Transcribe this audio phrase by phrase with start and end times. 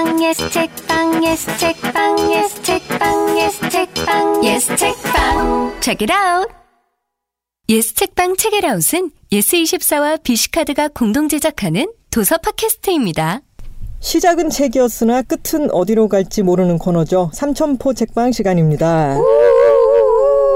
[0.00, 6.48] 책방 예스 책방 예스 책방 예스 책방 예스 책방 예스 책방 Check it out.
[7.68, 13.42] 예스 책방 책읽아웃은 예스24와 비시카드가 공동 제작하는 도서 팟캐스트입니다.
[14.00, 17.30] 시작은 책이었으나 끝은 어디로 갈지 모르는 코너죠.
[17.34, 19.16] 삼천포 책방 시간입니다.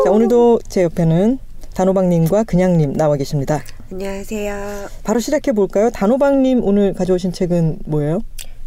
[0.05, 1.39] 자, 오늘도 제 옆에는
[1.75, 3.63] 단호박님과 그냥님 나와 계십니다.
[3.93, 4.89] 안녕하세요.
[5.03, 5.91] 바로 시작해 볼까요?
[5.91, 8.21] 단호박님 오늘 가져오신 책은 뭐예요?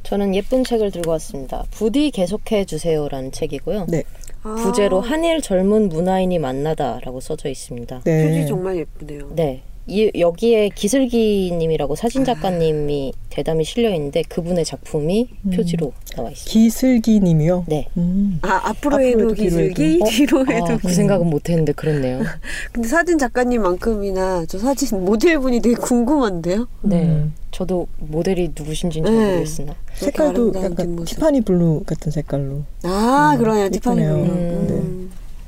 [0.08, 1.66] 저는 예쁜 책을 들고 왔습니다.
[1.70, 3.88] 부디 계속해 주세요라는 책이고요.
[3.90, 4.04] 네.
[4.42, 8.04] 부제로 한일 젊은 문화인이 만나다라고 써져 있습니다.
[8.06, 8.26] 네.
[8.26, 9.32] 표지 정말 예쁘네요.
[9.36, 9.64] 네.
[9.88, 16.52] 이, 여기에 기슬기님이라고 사진 작가님이 대담이 실려 있는데 그분의 작품이 표지로 나와 있습니다.
[16.52, 17.66] 기슬기 님이요?
[17.68, 17.88] 네.
[17.98, 18.40] 음.
[18.42, 20.06] 아 앞으로 앞으로 해도 해도 뒤로 해도.
[20.06, 20.74] 뒤로 해도.
[20.74, 22.22] 아, 그 생각은 못했는데 그렇네요.
[22.74, 26.68] 근데 사진 작가님만큼이나 저 사진 모델분이 되게 궁금한데요.
[26.82, 27.04] 네.
[27.04, 27.34] 음.
[27.52, 29.32] 저도 모델이 누구신지는 잘 네.
[29.32, 31.16] 모르겠으나 색깔도 약간 뒷모습.
[31.16, 32.64] 티파니 블루 같은 색깔로.
[32.84, 33.70] 아 음, 그러네요.
[33.70, 34.02] 티파니.
[34.02, 34.14] 블루.
[34.16, 35.07] 음.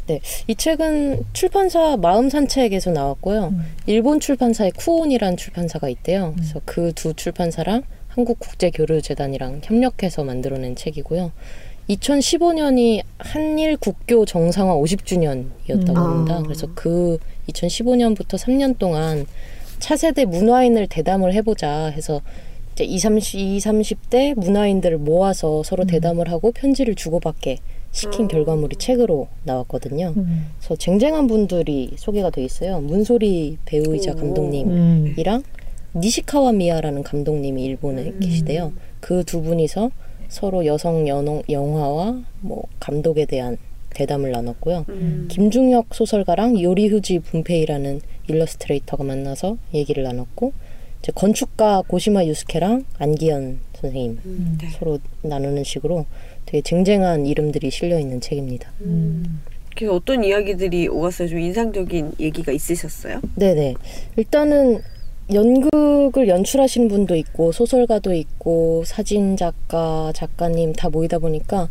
[0.09, 0.19] 음.
[0.19, 0.21] 네.
[0.47, 3.49] 이 책은 출판사 마음 산책에서 나왔고요.
[3.53, 3.65] 음.
[3.85, 6.33] 일본 출판사의 쿠온이라는 출판사가 있대요.
[6.35, 11.31] 그래서 그 두 출판사랑 한국국제교류재단이랑 협력해서 만들어낸 책이고요.
[11.89, 15.97] 2015년이 한일 국교 정상화 50주년이었다고 음.
[15.97, 16.35] 합니다.
[16.37, 16.43] 아.
[16.43, 17.17] 그래서 그
[17.49, 19.25] 2015년부터 3년 동안
[19.79, 22.21] 차세대 문화인을 대담을 해보자 해서
[22.73, 27.57] 이제 20, 30, 20, 30대 문화인들을 모아서 서로 대담을 하고 편지를 주고받게
[27.91, 30.13] 시킨 결과물이 책으로 나왔거든요.
[30.15, 30.47] 음.
[30.59, 32.79] 그래서 쟁쟁한 분들이 소개가 돼 있어요.
[32.81, 34.15] 문소리 배우이자 오.
[34.15, 35.99] 감독님이랑 음.
[35.99, 38.73] 니시카와 미야라는 감독님이 일본에 계시대요.
[38.99, 39.89] 그 두 분이서
[40.27, 43.57] 서로 여성 연홍, 영화와 뭐 감독에 대한
[43.89, 44.85] 대담을 나눴고요.
[44.89, 45.27] 음.
[45.31, 50.53] 김중혁 소설가랑 요리후지 분페이라는 일러스트레이터가 만나서 얘기를 나눴고
[51.01, 54.57] 이제 건축가 고시마 유스케랑 안기현 선생님 음.
[54.61, 54.69] 네.
[54.77, 56.05] 서로 나누는 식으로
[56.49, 58.71] 되게 쟁쟁한 이름들이 실려 있는 책입니다.
[58.81, 59.41] 음.
[59.75, 61.27] 그래서 어떤 이야기들이 오갔어요?
[61.27, 63.21] 좀 인상적인 얘기가 있으셨어요?
[63.35, 63.75] 네네.
[64.15, 64.81] 일단은
[65.31, 71.69] 연극을 연출하신 분도 있고 소설가도 있고 사진 작가, 작가님 다 모이다 보니까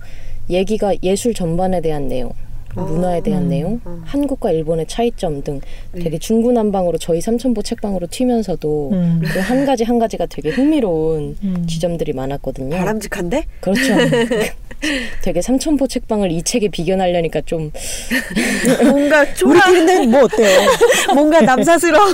[0.48, 4.02] 얘기가 예술 전반에 대한 내용, 아, 문화에 대한 음, 내용, 음.
[4.04, 5.60] 한국과 일본의 차이점 등
[5.92, 6.04] 네.
[6.04, 9.20] 되게 중구난방으로 저희 삼천포 책방으로 튀면서도 음.
[9.24, 11.66] 그한 가지 한 가지가 되게 흥미로운 음.
[11.66, 12.76] 지점들이 많았거든요.
[12.76, 13.44] 바람직한데?
[13.60, 13.94] 그렇죠.
[15.22, 17.72] 되게 삼천포 책방을 이 책에 비견하려니까 좀
[18.84, 20.60] 뭔가 초라, 우리끼리인데 뭐 어때요?
[21.14, 22.06] 뭔가 남사스러워.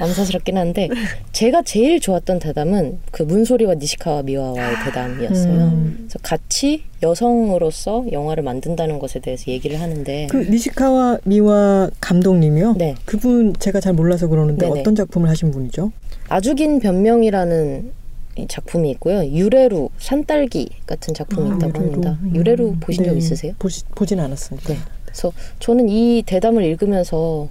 [0.00, 0.88] 남사스럽긴 한데
[1.30, 5.52] 제가 제일 좋았던 대담은 그 문소리와 니시카와 미와와의 대담이었어요.
[5.52, 5.94] 음.
[5.98, 12.74] 그래서 같이 여성으로서 영화를 만든다는 것에 대해서 얘기를 하는데 그 니시카와 미와 감독님이요?
[12.78, 12.94] 네.
[13.04, 14.80] 그분 제가 잘 몰라서 그러는데 네네.
[14.80, 15.90] 어떤 작품을 하신 분이죠?
[16.28, 17.90] 아주 긴 변명이라는
[18.36, 19.24] 이 작품이 있고요.
[19.26, 21.92] 유레루 산딸기 같은 작품이 아, 있다고 유레루.
[21.92, 22.18] 합니다.
[22.22, 22.32] 음.
[22.36, 23.18] 유레루 보신 적 네.
[23.18, 23.52] 있으세요?
[23.58, 24.72] 보시, 보진 않았습니다.
[24.72, 24.78] 네.
[25.04, 27.48] 그래서 저는 이 대담을 읽으면서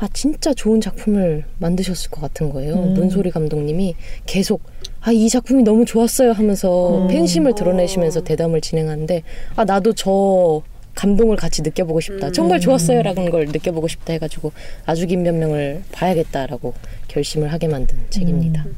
[0.00, 2.74] 아 진짜 좋은 작품을 만드셨을 것 같은 거예요.
[2.74, 2.94] 음.
[2.94, 3.94] 문소리 감독님이
[4.26, 4.62] 계속
[5.00, 7.08] 아 이 작품이 너무 좋았어요 하면서 음.
[7.08, 8.24] 팬심을 드러내시면서 어.
[8.24, 9.22] 대담을 진행하는데
[9.56, 10.62] 아 나도 저
[10.98, 12.26] 감동을 같이 느껴보고 싶다.
[12.26, 12.32] 음.
[12.32, 14.50] 정말 좋았어요라는 걸 느껴보고 싶다 해가지고
[14.84, 16.74] 아주 긴 변명을 봐야겠다라고
[17.06, 18.64] 결심을 하게 만든 책입니다.
[18.66, 18.74] 음.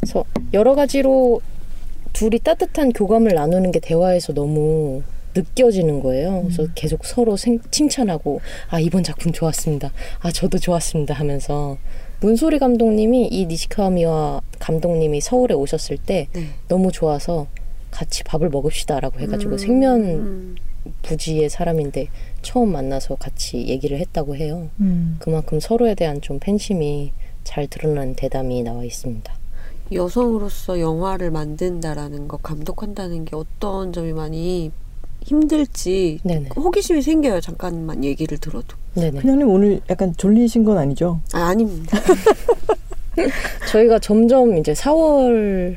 [0.00, 0.24] 그래서
[0.54, 1.42] 여러 가지로
[2.14, 5.02] 둘이 따뜻한 교감을 나누는 게 대화에서 너무
[5.34, 6.40] 느껴지는 거예요.
[6.44, 6.72] 그래서 음.
[6.74, 9.92] 계속 서로 생- 칭찬하고 아 이번 작품 좋았습니다.
[10.20, 11.76] 아 저도 좋았습니다 하면서
[12.20, 16.46] 문소리 감독님이 이 니시카와미와 감독님이 서울에 오셨을 때 네.
[16.68, 17.46] 너무 좋아서
[17.90, 19.58] 같이 밥을 먹읍시다라고 해가지고 음.
[19.58, 20.54] 생면 음.
[21.02, 22.08] 부지의 사람인데
[22.42, 24.68] 처음 만나서 같이 얘기를 했다고 해요.
[24.80, 25.16] 음.
[25.18, 27.12] 그만큼 서로에 대한 좀 팬심이
[27.44, 29.32] 잘 드러난 대담이 나와 있습니다.
[29.92, 34.72] 여성으로서 영화를 만든다라는 거 감독한다는 게 어떤 점이 많이
[35.22, 36.50] 힘들지 네네.
[36.56, 37.40] 호기심이 생겨요.
[37.40, 38.76] 잠깐만 얘기를 들어도.
[38.94, 39.20] 네네.
[39.20, 41.20] 그냥님 오늘 약간 졸리신 건 아니죠?
[41.32, 41.98] 아, 아닙니다.
[43.70, 45.76] 저희가 점점 이제 4월이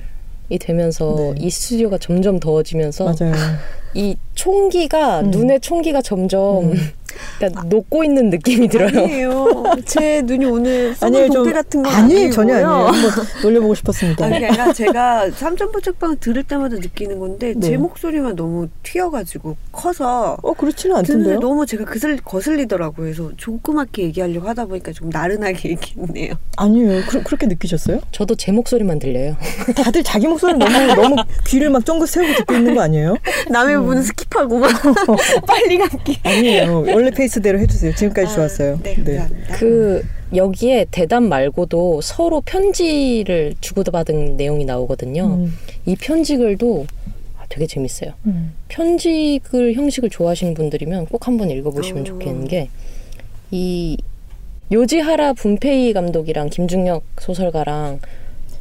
[0.60, 1.36] 되면서 네.
[1.40, 3.34] 이 스튜디오가 점점 더워지면서 맞아요.
[3.94, 5.32] 이 총기가 음.
[5.32, 6.74] 눈의 총기가 점점
[7.38, 8.88] 그러니까 녹고 있는 느낌이 들어요.
[9.04, 9.64] 아니에요.
[9.86, 12.32] 제 눈이 오늘 아니에요, 썩은 좀 도깨 같은 건 아니에요, 아니고요.
[12.34, 12.70] 전혀 아니에요.
[12.70, 13.12] 한번
[13.44, 14.26] 놀려보고 싶었습니다.
[14.26, 17.68] 아니, 아니라 제가 삼천포 책방 들을 때마다 느끼는 건데 네.
[17.70, 21.40] 제 목소리만 너무 튀어가지고 커서 어 그렇지는 않던데요.
[21.40, 23.06] 너무 제가 그슬, 거슬리더라고요.
[23.06, 26.34] 그래서 조그맣게 얘기하려고 하다 보니까 좀 나른하게 얘기했네요.
[26.58, 27.02] 아니에요.
[27.08, 28.00] 그, 그렇게 느끼셨어요?
[28.12, 29.38] 저도 제 목소리만 들려요.
[29.76, 31.16] 다들 자기 목소리 너무 너무
[31.48, 33.16] 귀를 막 쫑긋 세우고 듣고 있는 거 아니에요?
[33.50, 34.70] 남의 부분은 skip하고 막
[35.48, 36.20] 빨리 감기.
[36.24, 36.82] 아니에요.
[36.88, 37.96] 원래 페이스대로 해주세요.
[37.96, 38.80] 지금까지 좋았어요.
[38.84, 39.56] 네, 감사합니다.
[39.58, 40.04] 그
[40.36, 45.26] 여기에 대담 말고도 서로 편지를 주고받은 내용이 나오거든요.
[45.26, 45.54] 음.
[45.86, 46.86] 이 편지글도
[47.38, 48.12] 아, 되게 재밌어요.
[48.28, 48.54] 음.
[48.68, 52.06] 편지글 형식을 좋아하시는 분들이면 꼭 한번 읽어보시면 어.
[52.06, 52.70] 좋겠는 게
[53.52, 53.98] 이
[54.72, 58.00] 요지하라 분페이 감독이랑 김중혁 소설가랑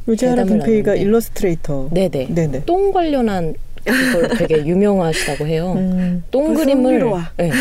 [0.07, 0.95] 요지하라 분페이가.
[0.95, 1.89] 일러스트레이터.
[1.91, 2.63] 네네 네네.
[2.65, 3.53] 똥 관련한
[3.91, 5.73] 그걸 되게 유명하시다고 해요.
[5.77, 6.23] 음.
[6.31, 7.19] 똥 벌써 그림을 흥미로워.
[7.37, 7.51] 네,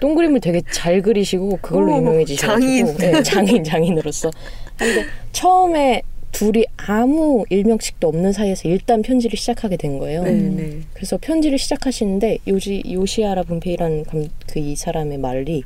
[0.00, 2.96] 똥 그림을 되게 잘 그리시고 그걸로 오, 유명해지셔가지고 장인.
[2.98, 4.30] 네, 장인 장인으로서
[4.78, 6.02] 근데 처음에
[6.32, 10.22] 둘이 아무 일명식도 없는 사이에서 일단 편지를 시작하게 된 거예요.
[10.22, 10.78] 네, 네.
[10.94, 15.62] 그래서 편지를 시작하시는데 요지 요시아라 분페이라는 그 이 사람의 말이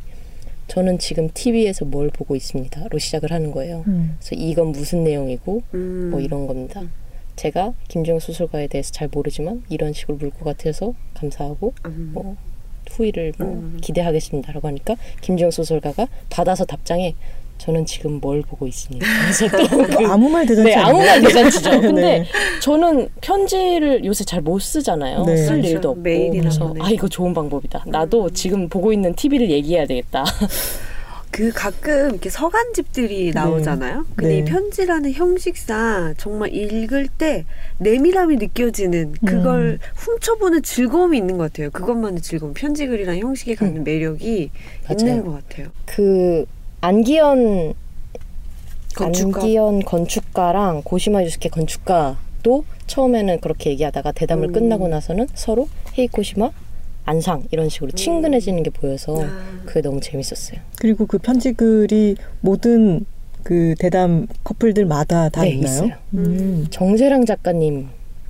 [0.69, 3.85] 저는 지금 TV에서 뭘 보고 있습니다로 시작을 하는 거예요.
[3.87, 4.17] 음.
[4.19, 6.09] 그래서 이건 무슨 내용이고 음.
[6.11, 6.83] 뭐 이런 겁니다.
[7.37, 12.11] 제가 김정은 소설가에 대해서 잘 모르지만 이런 식으로 물 것 같아서 감사하고 음.
[12.15, 12.37] 뭐
[12.91, 13.79] 후기를 뭐 음.
[13.83, 17.15] 기대하겠습니다라고 하니까 김정 소설가가 받아서 답장에
[17.59, 19.07] 저는 지금 뭘 보고 있습니다.
[19.23, 20.75] 그래서 또 그, 뭐 아무 말 대잔치 네?
[20.77, 21.71] 아무 말 대잔치죠.
[21.81, 22.25] 근데 네.
[22.61, 25.25] 저는 편지를 요새 잘 못 쓰잖아요.
[25.25, 25.37] 네.
[25.39, 25.69] 쓸 그렇죠.
[25.71, 26.75] 일도 없고 그래서.
[26.81, 27.85] 아 이거 좋은 방법이다.
[27.87, 30.25] 나도 지금 보고 있는 TV를 얘기해야 되겠다.
[31.37, 34.07] 그 가끔 이렇게 서간집들이 나오잖아요.
[34.17, 34.39] 근데 네.
[34.39, 37.45] 이 편지라는 형식상 정말 읽을 때
[37.77, 41.69] 내밀함이 느껴지는 그걸 훔쳐보는 즐거움이 있는 것 같아요.
[41.73, 42.55] 그것만의 즐거움.
[42.55, 44.51] 편지글이라는 형식에 갖는 매력이
[44.89, 44.99] 맞아요.
[44.99, 45.67] 있는 것 같아요.
[45.85, 46.47] 그
[46.81, 47.75] 안기현
[48.95, 49.43] 건축가.
[49.43, 54.53] 안기현 건축가랑 고시마 유스케 건축가도 처음에는 그렇게 얘기하다가 대담을 음.
[54.55, 55.69] 끝나고 나서는 서로
[55.99, 56.51] 헤이 고시마
[57.07, 59.61] 안상 이런 식으로 친근해지는 게 보여서 아.
[59.65, 60.61] 그게 너무 재밌었어요.
[60.79, 63.07] 그리고 그 편지글이 모든
[63.43, 65.65] 그 대담 커플들마다 다 네, 있나요?
[65.73, 65.91] 있어요.
[66.15, 66.67] 음.
[66.69, 67.87] 정세랑 작가님이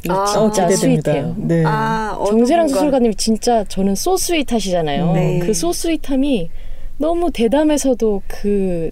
[0.09, 1.13] 아, 진짜 기대됩니다.
[1.13, 1.35] 스윗해요.
[1.39, 1.63] 네.
[1.67, 5.13] 아, 정세랑 소설가님이 진짜 저는 소스윗하시잖아요.
[5.15, 5.39] 네.
[5.41, 6.51] 그 소스윗함이
[6.99, 8.91] 너무 대담에서도 그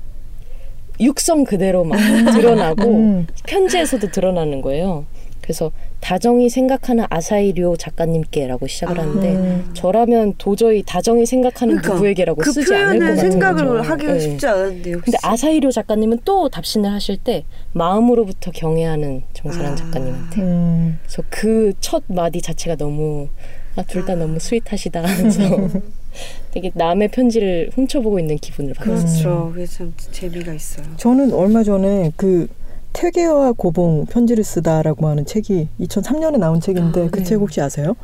[0.99, 1.97] 육성 그대로 막
[2.35, 3.27] 드러나고 음.
[3.47, 5.05] 편지에서도 드러나는 거예요.
[5.44, 5.70] 그래서
[6.00, 9.02] 다정이 생각하는 아사히료 작가님께라고 시작을 아.
[9.02, 9.70] 하는데 음.
[9.75, 13.91] 저라면 도저히 다정이 생각하는 그러니까 누구에게라고 그 쓰지 않을 것 같은 생각을 거죠.
[13.91, 14.20] 하기가 네.
[14.20, 15.05] 쉽지 않은데 역시.
[15.05, 19.76] 근데 아사히료 작가님은 또 답신을 하실 때 마음으로부터 경애하는 정세란 아.
[19.76, 20.99] 작가님한테 음.
[21.02, 23.29] 그래서 그 첫 마디 자체가 너무
[23.76, 24.17] 아, 둘다 아.
[24.17, 25.69] 너무 스윗하시다 하면서
[26.52, 29.02] 되게 남의 편지를 훔쳐보고 있는 기분을 받았어요.
[29.02, 29.50] 그렇죠.
[29.52, 30.87] 그게 참 재미가 있어요.
[30.96, 32.46] 저는 얼마 전에 그
[32.94, 37.25] 퇴계와 고봉 편지를 쓰다라고 하는 책이 2003년에 나온 책인데 아, 그 네.
[37.25, 37.94] 책 혹시 아세요?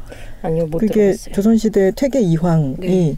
[0.42, 1.34] 아니요 못 그게 들어봤어요.
[1.34, 3.16] 조선시대 퇴계 이황이 네.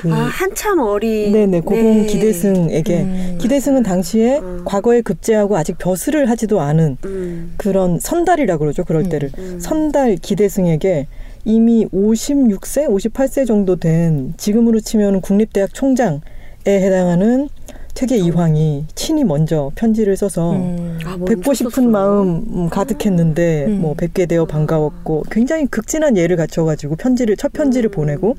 [0.00, 1.32] 그 아 한참 어린.
[1.32, 2.06] 네네 고봉 네.
[2.06, 3.38] 기대승에게 음.
[3.40, 4.62] 기대승은 당시에 음.
[4.64, 7.54] 과거에 급제하고 아직 벼슬을 하지도 않은 음.
[7.56, 9.08] 그런 선달이라 그러죠 그럴 음.
[9.08, 9.58] 때를 음.
[9.60, 11.06] 선달 기대승에게
[11.44, 16.20] 이미 56세, 58세 정도 된 지금으로 치면 국립대학 총장에
[16.66, 17.48] 해당하는
[17.94, 20.98] 퇴계 이황이 친히 먼저 편지를 써서 음.
[21.04, 21.88] 아, 뵙고 싶은 썼어요.
[21.88, 23.80] 마음 음, 가득했는데 음.
[23.80, 27.92] 뭐 뵙게 되어 반가웠고 굉장히 극진한 예를 갖춰가지고 편지를 첫 편지를 음.
[27.92, 28.36] 보내고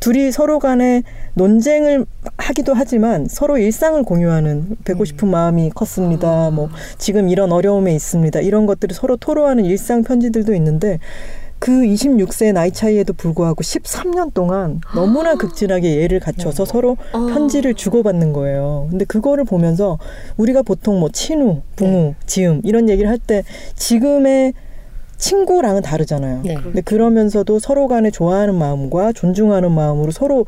[0.00, 1.04] 둘이 서로 간에
[1.34, 2.04] 논쟁을
[2.36, 5.04] 하기도 하지만 서로 일상을 공유하는 뵙고 음.
[5.04, 6.50] 싶은 마음이 컸습니다.
[6.50, 6.68] 뭐
[6.98, 8.40] 지금 이런 어려움에 있습니다.
[8.40, 10.98] 이런 것들을 서로 토로하는 일상 편지들도 있는데
[11.58, 17.26] 그 26세 나이 차이에도 불구하고 13년 동안 너무나 극진하게 예를 갖춰서 서로 아.
[17.32, 18.88] 편지를 주고받는 거예요.
[18.90, 19.98] 근데 그거를 보면서
[20.36, 23.42] 우리가 보통 뭐 친우, 붕우, 지음 이런 얘기를 할 때
[23.74, 24.52] 지금의
[25.16, 26.42] 친구랑은 다르잖아요.
[26.44, 26.54] 네.
[26.56, 30.44] 근데 그러면서도 서로 간에 좋아하는 마음과 존중하는 마음으로 서로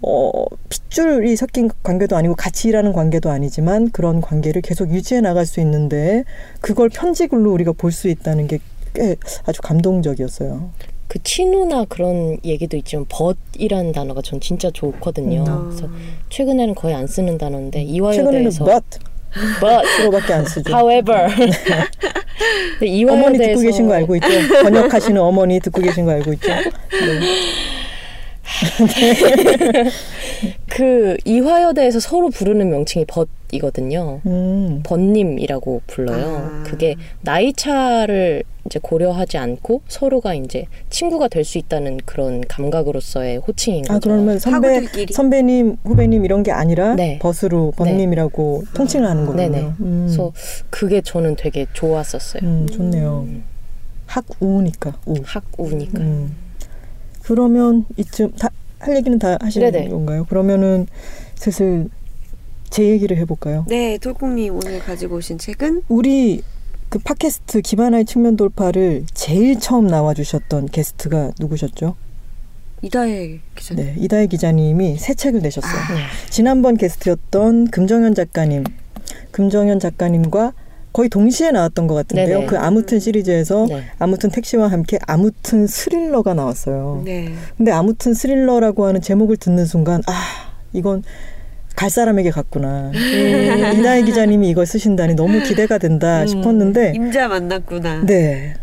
[0.00, 0.30] 어,
[0.68, 6.22] 핏줄이 섞인 관계도 아니고 같이 일하는 관계도 아니지만 그런 관계를 계속 유지해 나갈 수 있는데
[6.60, 8.60] 그걸 편지글로 우리가 볼 수 있다는 게
[8.94, 10.70] 꽤 아주 감동적이었어요.
[11.08, 15.44] 그 친우나 그런 얘기도 있지만 벗이라는 단어가 전 진짜 좋거든요.
[15.46, 15.68] 음.
[15.68, 15.88] 그래서
[16.30, 18.98] 최근에는 거의 안 쓰는 단어인데 이화여대에서 but
[19.60, 20.74] but 그거밖에 안 쓰죠.
[20.74, 21.28] however
[23.10, 24.28] 어머니 듣고 계신 거 알고 있죠?
[24.62, 26.48] 번역하시는 어머니 듣고 계신 거 알고 있죠?
[26.48, 26.62] 네.
[30.70, 34.20] 그 이화여대에서 서로 부르는 명칭이 벗 이거든요.
[34.26, 34.80] 음.
[34.84, 36.36] 번님이라고 불러요.
[36.36, 36.62] 아.
[36.66, 43.82] 그게 나이 차를 이제 고려하지 않고 서로가 이제 친구가 될 수 있다는 그런 감각으로서의 호칭인
[43.82, 43.94] 거죠.
[43.94, 44.86] 아 그러면 선배.
[45.12, 47.18] 선배님 후배님 이런 게 아니라 네.
[47.20, 49.48] 벗으로 번님이라고 통칭을 하는 거군요.
[49.50, 49.72] 네네.
[49.80, 50.04] 음.
[50.06, 50.32] 그래서
[50.70, 52.42] 그게 저는 되게 좋았었어요.
[52.42, 53.26] 음, 좋네요.
[54.06, 55.14] 학우니까 우.
[55.24, 55.98] 학우니까.
[56.00, 56.34] 음.
[57.22, 59.90] 그러면 이쯤 다 할 얘기는 다 하시는 네네.
[59.90, 60.24] 건가요?
[60.28, 60.88] 그러면은
[61.36, 61.86] 슬슬
[62.72, 63.66] 제 얘기를 해볼까요?
[63.68, 66.40] 네, 돌콩님 오늘 가지고 오신 책은 우리
[66.88, 71.96] 그 팟캐스트 기반화의 측면 돌파를 제일 처음 나와주셨던 게스트가 누구셨죠?
[72.80, 73.84] 이다혜 기자님.
[73.84, 75.70] 네, 이다혜 기자님이 새 책을 내셨어요.
[75.70, 75.94] 아.
[75.94, 76.00] 네.
[76.30, 78.64] 지난번 게스트였던 금정현 작가님
[79.32, 80.54] 금정현 작가님과
[80.94, 82.38] 거의 동시에 나왔던 것 같은데요.
[82.38, 82.46] 네네.
[82.46, 83.82] 그 아무튼 시리즈에서 네.
[83.98, 87.02] 아무튼 택시와 함께 아무튼 스릴러가 나왔어요.
[87.04, 87.34] 네.
[87.58, 91.02] 근데 아무튼 스릴러라고 하는 제목을 듣는 순간 아 이건
[91.74, 92.90] 갈 사람에게 갔구나.
[92.94, 98.04] 음, 이나희 기자님이 이걸 쓰신다니 너무 기대가 된다 음, 싶었는데 임자 만났구나.
[98.06, 98.54] 네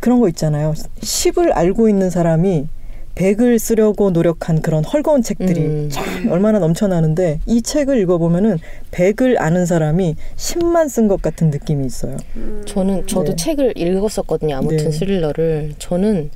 [0.00, 0.72] 그런 거 있잖아요.
[1.00, 2.66] 10을 알고 있는 사람이
[3.14, 5.88] 100을 쓰려고 노력한 그런 헐거운 책들이 음.
[5.90, 8.58] 참 얼마나 넘쳐나는데 이 책을 읽어보면은
[8.90, 12.16] 100을 아는 사람이 10만 쓴 것 같은 느낌이 있어요.
[12.36, 12.62] 음.
[12.66, 13.36] 저는 저도 네.
[13.36, 14.56] 책을 읽었었거든요.
[14.56, 14.90] 아무튼 네.
[14.90, 16.30] 스릴러를 저는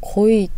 [0.00, 0.48] 거의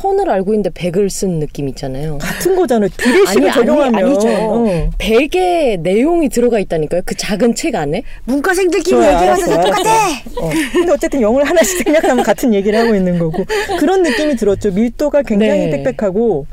[0.00, 2.18] 천을 알고 있는데 백을 쓴 느낌 있잖아요.
[2.18, 2.88] 같은 거잖아요.
[2.96, 4.28] 비례식을 아니, 적용하면 아니, 아니죠.
[4.28, 4.90] 어.
[4.96, 7.02] 백의 내용이 들어가 있다니까요.
[7.04, 8.02] 그 작은 책 안에.
[8.24, 10.08] 문과생들끼리 다 똑같아.
[10.40, 10.50] 어.
[10.72, 13.44] 근데 어쨌든 영을 하나씩 생략하면 같은 얘기를 하고 있는 거고
[13.78, 14.72] 그런 느낌이 들었죠.
[14.72, 15.82] 밀도가 굉장히 네.
[15.82, 16.46] 빽빽하고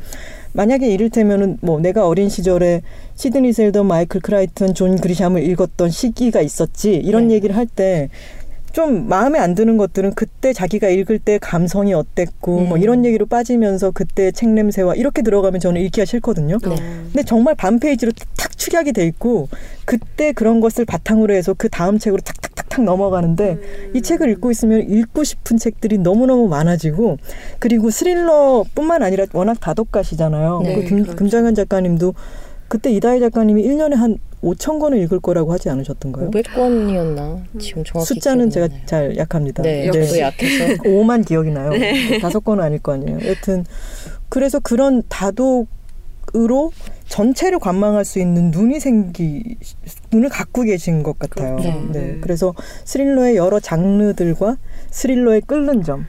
[0.51, 2.81] 만약에 이를테면은 뭐 내가 어린 시절에
[3.15, 7.35] 시드니 셀던, 마이클 크라이튼, 존 그리샴을 읽었던 시기가 있었지 이런 네.
[7.35, 8.09] 얘기를 할 때
[8.77, 12.83] 좀 마음에 안 드는 것들은 그때 자기가 읽을 때 감성이 어땠고 뭐 음.
[12.83, 16.59] 이런 얘기로 빠지면서 그때 책 냄새와 이렇게 들어가면 저는 읽기가 싫거든요.
[16.59, 16.75] 네.
[16.75, 19.49] 근데 정말 반 페이지로 탁 축약이 돼 있고
[19.85, 23.91] 그때 그런 것을 바탕으로 해서 그 다음 책으로 탁탁탁탁 넘어가는데 음.
[23.95, 27.17] 이 책을 읽고 있으면 읽고 싶은 책들이 너무너무 많아지고
[27.57, 30.61] 그리고 스릴러뿐만 아니라 워낙 다독가시잖아요.
[30.63, 31.15] 네, 그 금, 그렇죠.
[31.15, 32.13] 금정현 작가님도
[32.67, 36.29] 그때 이다희 작가님이 1년에 한 5천 권을 읽을 거라고 하지 않으셨던가요?
[36.31, 37.41] 500권이었나?
[37.59, 38.79] 지금 정확히 숫자는 제가 나요.
[38.85, 39.63] 잘 약합니다.
[39.63, 40.01] 네, 역시.
[40.07, 41.71] 저도 약해서 5만 기억이 나요.
[42.21, 43.19] 다섯 권은 아닐 거 아니에요.
[43.25, 43.65] 여튼
[44.29, 46.71] 그래서 그런 다독으로
[47.07, 49.55] 전체를 관망할 수 있는 눈이 생기
[50.11, 51.55] 눈을 갖고 계신 것 같아요.
[51.55, 51.81] 그렇죠.
[51.91, 51.99] 네.
[51.99, 52.17] 네.
[52.21, 52.53] 그래서
[52.85, 54.57] 스릴러의 여러 장르들과
[54.91, 56.05] 스릴러의 끓는 점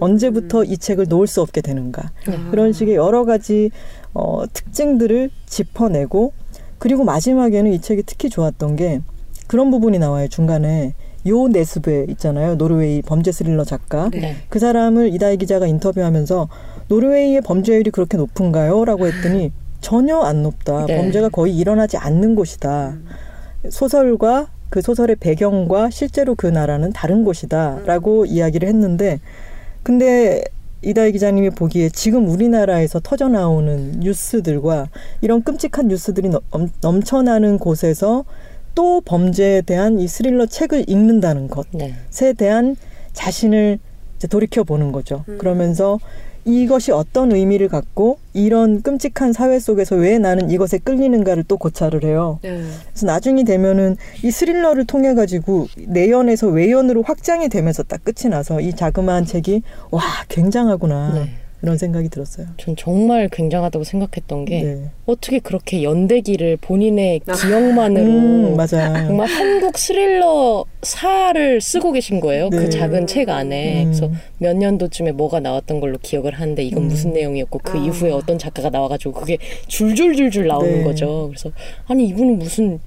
[0.00, 2.38] 언제부터 이 책을 놓을 수 없게 되는가 네.
[2.50, 3.70] 그런 식의 여러 가지
[4.14, 6.32] 어, 특징들을 짚어내고
[6.78, 9.00] 그리고 마지막에는 이 책이 특히 좋았던 게
[9.46, 10.94] 그런 부분이 나와요 중간에
[11.26, 14.20] 요 네스베 있잖아요 노르웨이 범죄 스릴러 작가 네.
[14.20, 14.36] 네.
[14.48, 16.48] 그 사람을 이다희 기자가 인터뷰하면서
[16.88, 18.84] 노르웨이의 범죄율이 그렇게 높은가요?
[18.84, 20.86] 라고 했더니 전혀 안 높다.
[20.86, 20.96] 네.
[20.96, 22.96] 범죄가 거의 일어나지 않는 곳이다.
[23.68, 27.80] 소설과 그 소설의 배경과 실제로 그 나라는 다른 곳이다.
[27.86, 29.20] 라고 이야기를 했는데
[29.90, 30.44] 근데
[30.82, 34.88] 이다희 기자님이 보기에 지금 우리나라에서 터져 나오는 뉴스들과
[35.20, 38.24] 이런 끔찍한 뉴스들이 넘, 넘쳐나는 곳에서
[38.76, 41.66] 또 범죄에 대한 이 스릴러 책을 읽는다는 것.
[41.72, 41.96] 네.
[42.22, 42.76] 에 대한
[43.14, 43.80] 자신을
[44.30, 45.24] 돌이켜 보는 거죠.
[45.28, 45.38] 음.
[45.38, 45.98] 그러면서
[46.44, 52.38] 이것이 어떤 의미를 갖고 이런 끔찍한 사회 속에서 왜 나는 이것에 끌리는가를 또 고찰을 해요.
[52.42, 52.62] 네.
[52.90, 58.74] 그래서 나중이 되면은 이 스릴러를 통해 가지고 내연에서 외연으로 확장이 되면서 딱 끝이 나서 이
[58.74, 61.30] 자그마한 책이 와 굉장하구나 네.
[61.62, 62.46] 이런 생각이 들었어요.
[62.56, 64.90] 전 정말 굉장하다고 생각했던 게 네.
[65.06, 67.32] 어떻게 그렇게 연대기를 본인의 아.
[67.32, 69.06] 기억만으로 음, 맞아요.
[69.06, 72.48] 정말 한국 스릴러 사를 쓰고 계신 거예요.
[72.48, 72.56] 네.
[72.56, 73.84] 그 작은 책 안에.
[73.84, 73.84] 음.
[73.86, 76.88] 그래서 몇 년도쯤에 뭐가 나왔던 걸로 기억을 하는데 이건 음.
[76.88, 77.82] 무슨 내용이었고 그 아.
[77.82, 79.36] 이후에 어떤 작가가 나와가지고 그게
[79.66, 80.84] 줄줄줄줄 나오는 네.
[80.84, 81.26] 거죠.
[81.28, 81.50] 그래서
[81.86, 82.80] 아니 이분은 무슨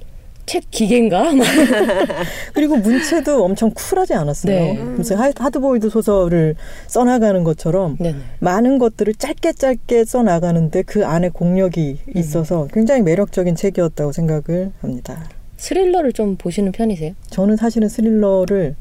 [0.46, 1.32] 책 기계인가?
[1.34, 1.46] 막
[2.54, 4.54] 그리고 문체도 엄청 쿨하지 않았어요.
[4.60, 4.74] 네.
[4.76, 6.56] 무슨 하- 하드보이드 소설을
[6.88, 8.18] 써나가는 것처럼 네네.
[8.40, 12.18] 많은 것들을 짧게 짧게 써나가는데 그 안에 공력이 음.
[12.18, 15.30] 있어서 굉장히 매력적인 책이었다고 생각을 합니다.
[15.58, 17.14] 스릴러를 좀 보시는 편이세요?
[17.30, 18.76] 저는 사실은 스릴러를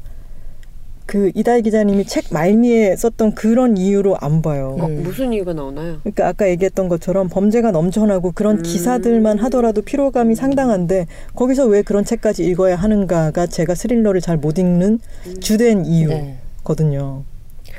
[1.05, 4.77] 그 이다희 기자님이 책 말미에 썼던 그런 이유로 안 봐요.
[4.79, 5.03] 어, 음.
[5.03, 5.99] 무슨 이유가 나오나요?
[6.01, 8.63] 그러니까 아까 얘기했던 것처럼 범죄가 넘쳐나고 그런 음.
[8.63, 14.99] 기사들만 하더라도 피로감이 상당한데 거기서 왜 그런 책까지 읽어야 하는가가 제가 스릴러를 잘 못 읽는
[15.27, 15.39] 음.
[15.39, 15.89] 주된 네.
[15.89, 17.23] 이유거든요.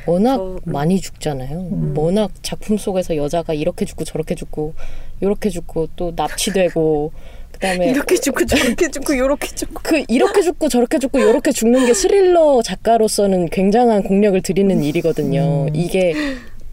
[0.06, 0.58] 워낙 저- 음.
[0.72, 1.58] 많이 죽잖아요.
[1.72, 1.94] 음.
[1.96, 4.74] 워낙 작품 속에서 여자가 이렇게 죽고 저렇게 죽고
[5.20, 7.12] 이렇게 죽고 또 납치되고
[7.54, 11.94] 그다음에 이렇게 죽고 저렇게 죽고 요렇게 죽고 그 이렇게 죽고 저렇게 죽고 이렇게 죽는 게
[11.94, 15.66] 스릴러 작가로서는 굉장한 공력을 들이는 일이거든요.
[15.68, 15.74] 음.
[15.74, 16.14] 이게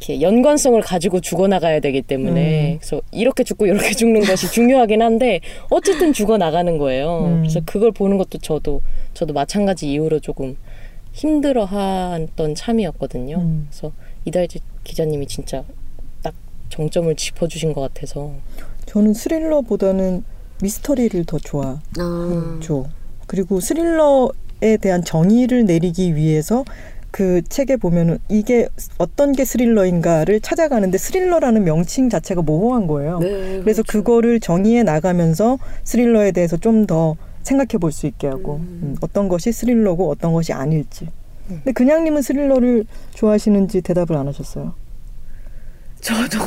[0.01, 2.77] 이렇게 연관성을 가지고 죽어나가야 되기 때문에 음.
[2.79, 7.25] 그래서 이렇게 죽고 이렇게 죽는 것이 중요하긴 한데 어쨌든 죽어나가는 거예요.
[7.25, 7.38] 음.
[7.41, 8.81] 그래서 그걸 보는 것도 저도
[9.13, 10.57] 저도 마찬가지 이유로 조금
[11.13, 13.38] 힘들어했던 참이었거든요.
[13.38, 13.67] 음.
[13.69, 13.93] 그래서
[14.25, 15.63] 이달지 기자님이 진짜
[16.23, 16.33] 딱
[16.69, 18.33] 정점을 짚어주신 것 같아서
[18.88, 20.23] 저는 스릴러보다는
[20.61, 21.79] 미스터리를 더 좋아하죠.
[21.99, 22.89] 아.
[23.27, 26.65] 그리고 스릴러에 대한 정의를 내리기 위해서
[27.11, 33.19] 그 책에 보면은 이게 어떤 게 스릴러인가를 찾아가는데 스릴러라는 명칭 자체가 모호한 거예요.
[33.19, 34.03] 네, 그래서 그렇죠.
[34.03, 38.79] 그거를 정의해 나가면서 스릴러에 대해서 좀 더 생각해 볼 수 있게 하고 음.
[38.83, 41.07] 음, 어떤 것이 스릴러고 어떤 것이 아닐지.
[41.47, 44.73] 근데 그냥님은 스릴러를 좋아하시는지 대답을 안 하셨어요.
[45.99, 46.39] 저도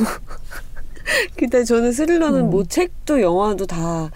[1.37, 2.51] 근데 저는 스릴러는 음.
[2.51, 4.11] 뭐 책도 영화도 다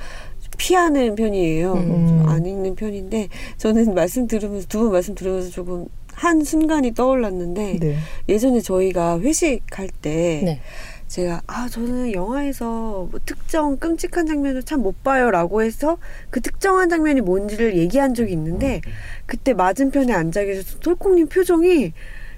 [0.56, 1.72] 피하는 편이에요.
[1.74, 2.06] 음.
[2.08, 3.28] 좀안 읽는 편인데
[3.58, 7.96] 저는 말씀 들으면서 두 분 말씀 들으면서 조금 한 순간이 떠올랐는데 네.
[8.28, 10.60] 예전에 저희가 회식할 때 네.
[11.06, 15.96] 제가 아 저는 영화에서 뭐 특정 끔찍한 장면을 참 못 봐요라고 해서
[16.30, 18.80] 그 특정한 장면이 뭔지를 얘기한 적이 있는데
[19.26, 21.92] 그때 맞은편에 앉아 계셔서 톨콩님 표정이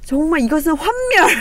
[0.04, 1.36] 정말 이것은 환멸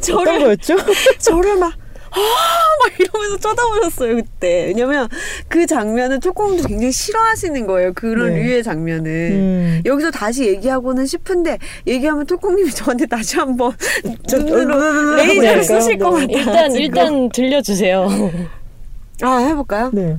[0.00, 0.76] 저를 거였죠?
[1.18, 1.76] 저를 막 아,
[2.14, 5.08] 막 이러면서 쳐다보셨어요 그때 왜냐면
[5.48, 8.42] 그 장면은 톨콩님도 굉장히 싫어하시는 거예요 그런 네.
[8.42, 9.82] 류의 장면은 음.
[9.86, 13.72] 여기서 다시 얘기하고는 싶은데 얘기하면 톨콩님이 저한테 다시 한번
[14.26, 15.64] 저- 눈으로 어, 레이저를?
[15.64, 16.26] 쏘실 것 네.
[16.44, 16.72] 같아요 일단.
[16.76, 18.08] 일단 들려주세요.
[19.22, 19.90] 아 해볼까요?
[19.92, 20.16] 네.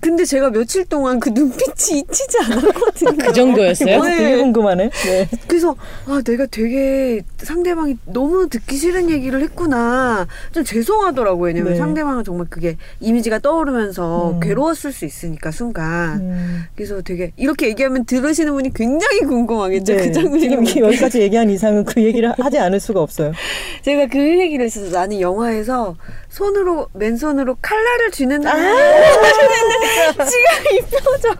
[0.00, 3.16] 근데 제가 며칠 동안 그 눈빛이 잊히지 않았거든요.
[3.18, 4.02] 그 정도였어요?
[4.02, 4.16] 네.
[4.16, 4.90] 되게 궁금하네.
[4.90, 5.28] 네.
[5.46, 5.76] 그래서
[6.06, 10.26] 아 내가 되게 상대방이 너무 듣기 싫은 얘기를 했구나.
[10.52, 11.46] 좀 죄송하더라고요.
[11.46, 11.78] 왜냐면 네.
[11.78, 14.40] 상대방은 정말 그게 이미지가 떠오르면서 음.
[14.40, 16.20] 괴로웠을 수 있으니까 순간.
[16.20, 16.64] 음.
[16.74, 19.96] 그래서 되게 이렇게 얘기하면 들으시는 분이 굉장히 궁금하겠죠.
[19.96, 20.66] 그 장면이 지금.
[20.80, 23.32] 여기까지 얘기한 이상은 그 얘기를 하지 않을 수가 없어요.
[23.82, 25.96] 제가 그 얘기를 했어서 나는 영화에서
[26.30, 28.52] 손으로 맨손으로 칼날을 쥐는 아!
[30.12, 31.34] 지금 이 표정.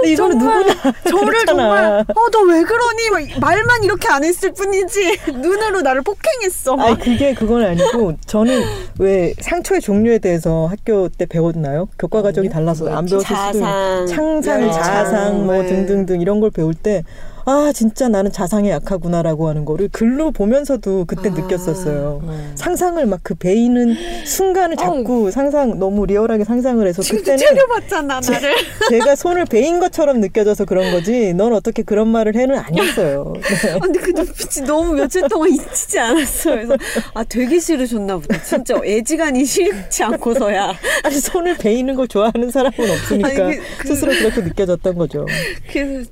[0.00, 0.74] 근데 이거는 누구나
[1.08, 1.46] 저를 그렇잖아.
[1.46, 6.86] 정말 어너 왜 그러니 막 말만 이렇게 안 했을 뿐이지 눈으로 나를 폭행했어 막.
[6.88, 8.62] 아니 그게 그건 아니고 저는
[8.98, 11.88] 왜 상처의 종류에 대해서 학교 때 배웠나요?
[11.98, 15.66] 교과 과정이 달라서 안 배웠을 수도 있고 자상, 창상, 열창, 자상 뭐 네.
[15.66, 17.04] 등등등 이런 걸 배울 때
[17.50, 21.32] 아 진짜 나는 자상에 약하구나라고 하는 거를 글로 보면서도 그때 아.
[21.32, 22.20] 느꼈었어요.
[22.22, 22.52] 음.
[22.54, 28.54] 상상을 막 그 베이는 순간을 자꾸 상상 너무 리얼하게 상상을 해서 그때는 체려봤잖아 나를
[28.90, 33.32] 제 가 손을 베인 것처럼 느껴져서 그런 거지 넌 어떻게 그런 말을 해는 아니었어요.
[33.34, 33.78] 네.
[33.80, 36.76] 근데 그 눈빛이 너무 며칠 동안 잊히지 않았어 그래서
[37.14, 40.74] 아 되게 싫으셨나 보다 진짜 애지간히 싫지 않고서야
[41.04, 45.26] 아니 손을 베이는 걸 좋아하는 사람은 없으니까 아니, 그- 그- 스스로 그렇게 느껴졌던 거죠.
[45.72, 46.08] 그래서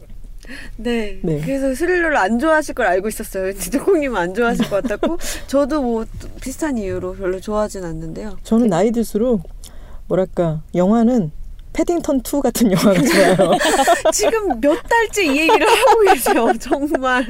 [0.77, 1.19] 네.
[1.23, 1.41] 네.
[1.41, 3.53] 그래서 스릴러를 안 좋아하실 걸 알고 있었어요.
[3.53, 8.37] 지도콩님은 안 좋아하실 것 같았고 저도 뭐또 비슷한 이유로 별로 좋아하진 않는데요.
[8.43, 9.43] 저는 나이 들수록
[10.09, 11.33] 뭐랄까 영화는
[11.81, 13.53] 패딩턴 2 같은 영화가 좋아요.
[14.11, 16.51] 지금 몇 달째 이 얘기를 하고 계세요.
[16.59, 17.27] 정말.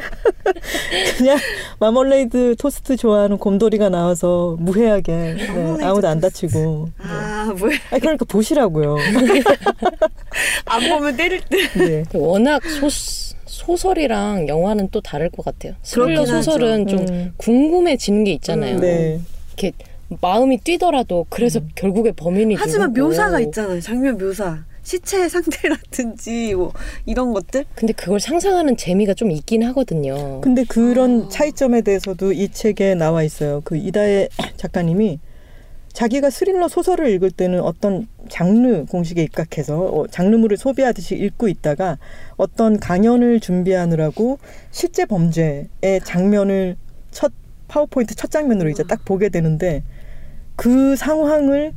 [1.19, 1.37] 그냥
[1.81, 6.47] 마멀레이드 토스트 좋아하는 곰돌이가 나와서 무해하게 네, 아무도 안 토스트.
[6.47, 6.89] 다치고.
[6.99, 7.77] 아 뭐야?
[7.91, 8.97] 아 그러니까 보시라고요.
[10.67, 11.73] 안 보면 때릴 듯.
[11.77, 12.05] 네.
[12.15, 12.87] 워낙 소,
[13.47, 15.73] 소설이랑 영화는 또 다를 것 같아요.
[15.83, 16.43] 스릴러 그렇긴 하죠.
[16.43, 17.33] 소설은 좀 음.
[17.37, 18.79] 궁금해지는 게 있잖아요.
[18.79, 19.19] 네.
[19.59, 19.73] 이렇게
[20.21, 23.09] 마음이 뛰더라도 그래서 결국에 범인이 하지만 누구고.
[23.09, 23.81] 묘사가 있잖아요.
[23.81, 24.65] 장면 묘사.
[24.83, 26.73] 시체의 상태라든지 뭐
[27.07, 27.65] 이런 것들.
[27.75, 30.41] 근데 그걸 상상하는 재미가 좀 있긴 하거든요.
[30.41, 31.29] 근데 그런 아.
[31.29, 33.63] 차이점에 대해서도 이 책에 나와 있어요.
[33.65, 35.19] 그 이다혜 작가님이
[35.93, 41.99] 자기가 스릴러 소설을 읽을 때는 어떤 장르 공식에 입각해서 어, 장르물을 소비하듯이 읽고 있다가
[42.37, 44.39] 어떤 강연을 준비하느라고
[44.71, 46.77] 실제 범죄의 장면을
[47.11, 47.33] 첫
[47.69, 49.83] 파워포인트 첫 장면으로 이제 딱 보게 되는데
[50.57, 51.73] 그 상황을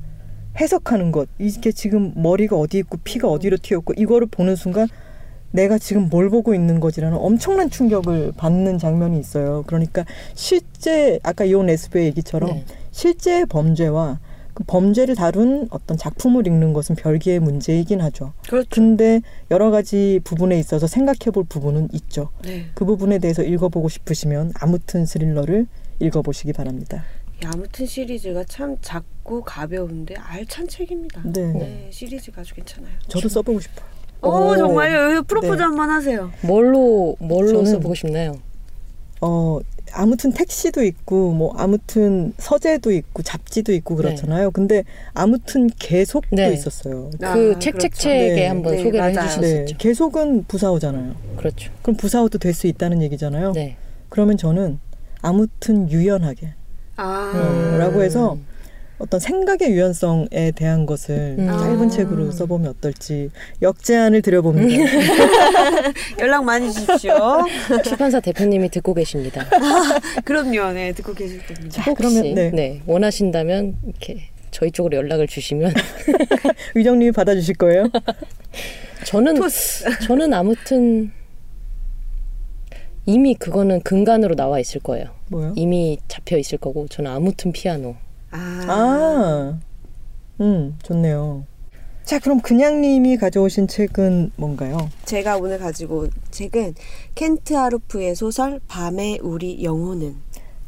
[0.59, 4.87] 해석하는 것 이게 지금 머리가 어디 있고 피가 어디로 튀었고 이거를 보는 순간
[5.51, 9.63] 내가 지금 뭘 보고 있는 거지라는 엄청난 충격을 받는 장면이 있어요.
[9.65, 12.65] 그러니까 실제 아까 이온 에스베의 얘기처럼 네.
[12.91, 14.19] 실제 범죄와
[14.53, 18.33] 그 범죄를 다룬 어떤 작품을 읽는 것은 별개의 문제이긴 하죠.
[18.47, 18.67] 그렇죠.
[18.69, 22.29] 근데 여러 가지 부분에 있어서 생각해 볼 부분은 있죠.
[22.43, 22.65] 네.
[22.75, 25.67] 그 부분에 대해서 읽어보고 싶으시면 아무튼 스릴러를
[25.99, 27.03] 읽어보시기 바랍니다.
[27.41, 31.21] 이 아무튼 시리즈가 참 작고 가벼운데 알찬 책입니다.
[31.25, 31.53] 네.
[31.53, 32.91] 네, 시리즈가 아주 괜찮아요.
[33.07, 33.85] 저도 써보고 싶어요.
[34.21, 35.15] 오, 정말요?
[35.15, 35.63] 여기 프로포즈 네.
[35.63, 36.31] 한번 하세요.
[36.41, 38.35] 뭘로 뭘로 저는- 써보고 싶나요?
[39.21, 39.59] 어,
[39.91, 44.51] 아무튼 택시도 있고, 뭐, 아무튼 서재도 있고, 잡지도 있고 그렇잖아요.
[44.51, 46.53] 근데 아무튼 계속도 네.
[46.53, 47.09] 있었어요.
[47.21, 47.59] 아, 그 그렇죠.
[47.59, 48.47] 책책책에 네.
[48.47, 49.59] 한번 네, 소개를 네.
[49.61, 49.77] 있죠.
[49.77, 51.15] 계속은 부사어잖아요.
[51.37, 51.71] 그렇죠.
[51.81, 53.53] 그럼 부사어도 될 수 있다는 얘기잖아요.
[53.53, 53.77] 네.
[54.09, 54.79] 그러면 저는
[55.21, 56.53] 아무튼 유연하게
[56.99, 57.31] 아.
[57.33, 58.37] 음, 라고 해서
[58.97, 61.47] 어떤 생각의 유연성에 대한 것을 음.
[61.47, 61.89] 짧은 아.
[61.89, 63.31] 책으로 써보면 어떨지
[63.61, 64.83] 역제안을 드려봅니다.
[66.19, 67.13] 연락 많이 주십시오.
[67.83, 69.45] 출판사 대표님이 듣고 계십니다.
[70.25, 70.73] 그럼요.
[70.73, 71.69] 네, 듣고 계실 겁니다.
[71.69, 72.51] 자, 혹시 그러면 네.
[72.51, 72.81] 네.
[72.85, 75.73] 원하신다면 이렇게 저희 쪽으로 연락을 주시면
[76.75, 77.89] 위정님이 받아주실 거예요?
[79.05, 79.99] 저는 토스.
[80.01, 81.11] 저는 아무튼
[83.05, 85.18] 이미 그거는 근간으로 나와 있을 거예요.
[85.29, 85.53] 뭐요?
[85.55, 87.95] 이미 잡혀 있을 거고 저는 아무튼 피아노.
[88.31, 88.65] 아.
[88.67, 89.59] 아,
[90.41, 91.45] 음, 좋네요.
[92.03, 94.89] 자, 그럼 그냥님이 가져오신 책은 뭔가요?
[95.05, 96.73] 제가 오늘 가지고 온 책은
[97.13, 100.15] 켄트 하루프의 소설 밤의 우리 영혼은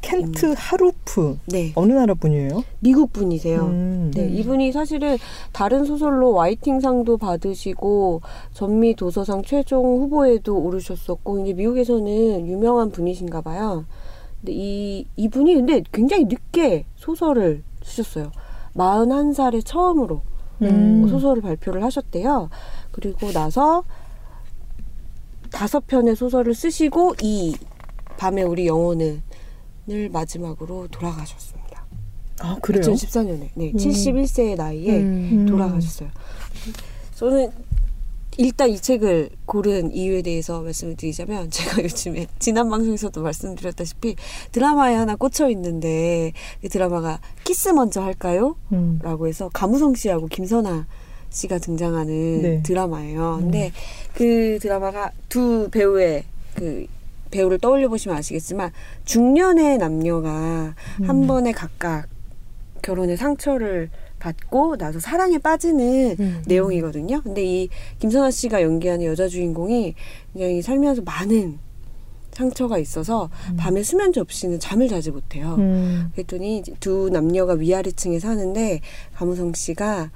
[0.01, 2.63] 켄트 하루프 네, 어느 나라 분이에요?
[2.79, 3.61] 미국 분이세요.
[3.65, 4.11] 음.
[4.13, 5.17] 네, 이분이 사실은
[5.51, 8.21] 다른 소설로 와이팅상도 받으시고
[8.53, 13.85] 전미 도서상 최종 후보에도 오르셨었고 이제 미국에서는 유명한 분이신가 봐요.
[14.41, 18.31] 근데 이 이분이 근데 굉장히 늦게 소설을 쓰셨어요.
[18.75, 20.23] 41살에 처음으로
[20.63, 21.07] 음.
[21.07, 22.49] 소설을 발표를 하셨대요.
[22.91, 23.83] 그리고 나서
[25.51, 27.55] 다섯 편의 소설을 쓰시고 이
[28.17, 29.21] 밤에 우리 영혼을
[30.11, 31.85] 마지막으로 돌아가셨습니다.
[32.39, 32.81] 아 그래요?
[32.81, 33.77] 2014년에 네, 음.
[33.77, 35.45] 71세의 나이에 음.
[35.47, 36.09] 돌아가셨어요.
[37.15, 37.51] 저는
[38.41, 44.15] 일단 이 책을 고른 이유에 대해서 말씀을 드리자면 제가 요즘에 지난 방송에서도 말씀드렸다시피
[44.51, 48.55] 드라마에 하나 꽂혀 있는데 그 드라마가 키스 먼저 할까요?
[48.71, 48.99] 음.
[49.03, 50.87] 라고 해서 가무성 씨하고 김선아
[51.29, 52.63] 씨가 등장하는 네.
[52.63, 53.37] 드라마예요.
[53.39, 53.71] 근데
[54.15, 56.23] 그 드라마가 두 배우의
[56.55, 56.87] 그
[57.29, 58.71] 배우를 떠올려 보시면 아시겠지만
[59.05, 60.73] 중년의 남녀가
[61.03, 62.07] 한 번에 각각
[62.81, 63.89] 결혼의 상처를
[64.21, 66.43] 받고 나서 사랑에 빠지는 음.
[66.45, 67.21] 내용이거든요.
[67.21, 69.95] 근데 이 김선아 씨가 연기하는 여자 주인공이
[70.33, 71.59] 굉장히 살면서 많은
[72.31, 75.55] 상처가 있어서 밤에 수면제 없이는 잠을 자지 못해요.
[75.57, 76.09] 음.
[76.13, 78.79] 그랬더니 두 남녀가 위아래층에 사는데
[79.13, 80.11] 가무성 씨가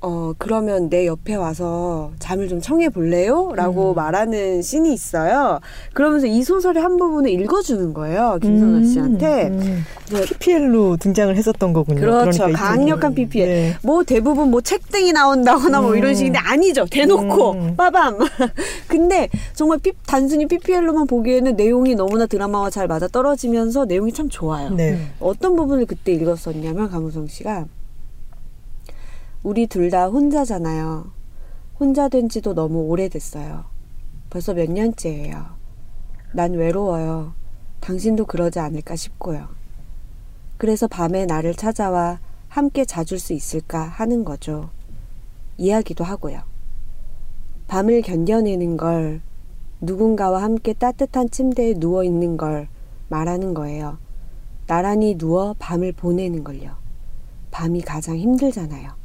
[0.00, 3.50] 어 그러면 내 옆에 와서 잠을 좀 청해 볼래요?
[3.56, 5.58] 라고 말하는 씬이 있어요.
[5.92, 8.38] 그러면서 이 소설의 한 부분을 읽어주는 거예요.
[8.40, 9.48] 김선아 씨한테.
[9.48, 9.84] 음.
[10.12, 10.24] 네.
[10.24, 12.00] PPL로 등장을 했었던 거군요.
[12.00, 12.44] 그렇죠.
[12.44, 13.14] 그러니까 이 강력한.
[13.14, 13.46] PPL.
[13.48, 13.76] 네.
[13.82, 16.14] 뭐 대부분 뭐 책등이 나온다거나 뭐 이런 음.
[16.14, 16.86] 식인데 아니죠.
[16.86, 17.74] 대놓고 음.
[17.76, 18.18] 빠밤.
[18.86, 24.70] 근데 정말 피- 단순히 PPL로만 보기에는 내용이 너무나 드라마와 잘 맞아 떨어지면서 내용이 참 좋아요.
[24.70, 24.98] 네.
[25.18, 27.64] 어떤 부분을 그때 읽었었냐면 강우성 씨가
[29.48, 31.10] 우리 둘 다 혼자잖아요.
[31.80, 33.64] 혼자 된 지도 너무 오래됐어요.
[34.28, 35.42] 벌써 몇 년째예요.
[36.34, 37.32] 난 외로워요.
[37.80, 39.48] 당신도 그러지 않을까 싶고요.
[40.58, 44.68] 그래서 밤에 나를 찾아와 함께 자줄 수 있을까 하는 거죠.
[45.56, 46.42] 이야기도 하고요.
[47.68, 49.22] 밤을 견뎌내는 걸,
[49.80, 52.68] 누군가와 함께 따뜻한 침대에 누워 있는 걸
[53.08, 53.96] 말하는 거예요.
[54.66, 56.76] 나란히 누워 밤을 보내는 걸요.
[57.50, 58.97] 밤이 가장 힘들잖아요.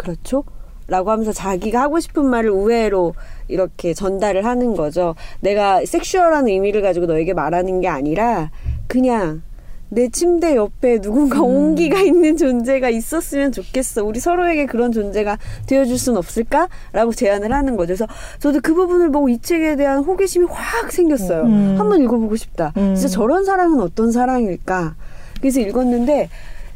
[0.00, 0.44] 그렇죠?
[0.88, 3.14] 라고 하면서 자기가 하고 싶은 말을 우회로
[3.48, 5.14] 이렇게 전달을 하는 거죠.
[5.40, 8.50] 내가 섹슈얼한 의미를 가지고 너에게 말하는 게 아니라
[8.88, 9.42] 그냥
[9.90, 14.04] 내 침대 옆에 누군가 온기가 있는 존재가 있었으면 좋겠어.
[14.04, 16.68] 우리 서로에게 그런 존재가 되어줄 순 없을까?
[16.92, 17.88] 라고 제안을 하는 거죠.
[17.88, 18.06] 그래서
[18.38, 21.42] 저도 그 부분을 보고 이 책에 대한 호기심이 확 생겼어요.
[21.42, 21.74] 음.
[21.78, 22.72] 한번 읽어보고 싶다.
[22.76, 22.94] 음.
[22.94, 24.94] 진짜 저런 사랑은 어떤 사랑일까?
[25.40, 26.28] 그래서 읽었는데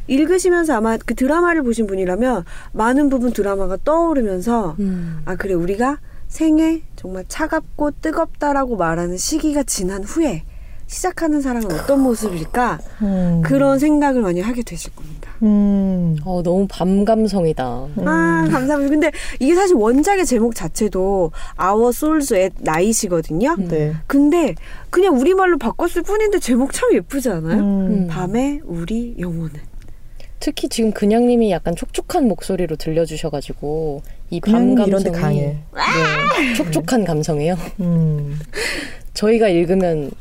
[0.07, 5.21] 읽으시면서 아마 그 드라마를 보신 분이라면 많은 부분 드라마가 떠오르면서 음.
[5.25, 10.43] 아 그래 우리가 생애 정말 차갑고 뜨겁다라고 말하는 시기가 지난 후에
[10.87, 13.41] 시작하는 사랑은 어떤 모습일까 음.
[13.43, 15.31] 그런 생각을 많이 하게 되실 겁니다.
[15.41, 16.15] 음.
[16.23, 17.63] 어, 너무 밤 감성이다.
[17.65, 18.89] 아 감사합니다.
[18.89, 23.55] 근데 이게 사실 원작의 제목 자체도 Our Souls at Night이거든요.
[23.57, 23.95] 네.
[24.07, 24.55] 근데
[24.89, 27.61] 그냥 우리말로 바꿨을 뿐인데 제목 참 예쁘지 않아요?
[27.61, 28.07] 음.
[28.07, 29.53] 밤에 우리 영혼은
[30.45, 35.39] 특히 지금 그냥님이 약간 촉촉한 목소리로 들려주셔가지고 이 밤 감성이 강해.
[35.41, 37.57] 네, 촉촉한 감성이에요.
[37.79, 38.39] 음.
[39.15, 40.11] 저희가 읽으면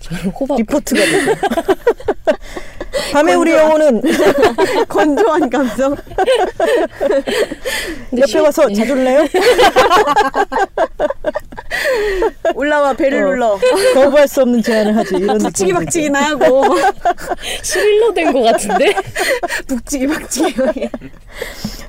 [0.00, 1.32] 저는 호박 리포트가 되죠.
[3.14, 4.02] 밤에 우리 영혼은
[4.86, 5.96] 건조한 감성.
[8.18, 8.74] 옆에 실- 와서 예.
[8.74, 9.24] 자줄래요?
[12.54, 13.30] 올라와 배를 어.
[13.30, 13.58] 눌러.
[13.94, 15.16] 거부할 수 없는 제안을 하지.
[15.16, 16.64] 이런 북치기 느낌이 박치기 나하고
[17.62, 18.92] 스릴러 된것 같은데.
[19.66, 20.52] 북치기 박치기.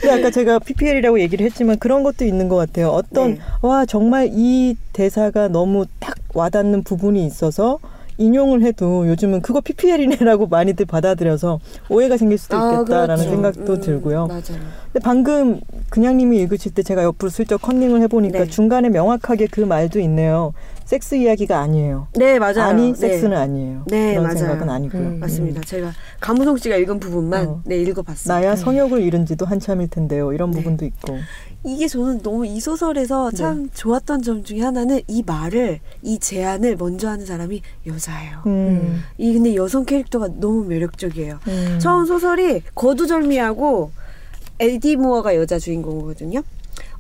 [0.02, 2.90] 근데 아까 제가 PPL이라고 얘기를 했지만 그런 것도 있는 것 같아요.
[2.90, 3.40] 어떤 네.
[3.62, 7.80] 와 정말 이 대사가 너무 딱 와닿는 부분이 있어서
[8.22, 13.30] 인용을 해도 요즘은 그거 PPL이네라고 많이들 받아들여서 오해가 생길 수도 있겠다라는 그렇죠.
[13.30, 14.28] 생각도 음, 들고요.
[14.28, 14.42] 맞아요.
[14.92, 18.48] 근데 방금 그냥님이 읽으실 때 제가 옆으로 슬쩍 컨닝을 해보니까 네.
[18.48, 20.54] 중간에 명확하게 그 말도 있네요.
[20.86, 22.08] 섹스 이야기가 아니에요.
[22.16, 22.62] 네 맞아요.
[22.62, 22.96] 아니 네.
[22.96, 23.84] 섹스는 아니에요.
[23.88, 24.38] 네, 그런 맞아요.
[24.38, 25.02] 생각은 아니고요.
[25.02, 25.20] 음.
[25.20, 25.62] 맞습니다.
[25.62, 27.62] 제가 가무성 씨가 읽은 부분만 어.
[27.66, 28.34] 네 읽어봤습니다.
[28.34, 30.34] 나야 성욕을 잃은 지도 한참일 텐데요.
[30.34, 30.58] 이런 네.
[30.58, 31.18] 부분도 있고.
[31.64, 33.38] 이게 저는 너무 이 소설에서 네.
[33.38, 38.40] 참 좋았던 점 중에 하나는 이 말을 이 제안을 먼저 하는 사람이 여자예요.
[38.48, 39.04] 음.
[39.18, 41.40] 이 근데 여성 캐릭터가 너무 매력적이에요.
[41.48, 41.80] 음.
[41.80, 43.92] 처음 소설이 거두절미하고
[44.60, 46.42] 에디 무어가 여자 주인공이거든요.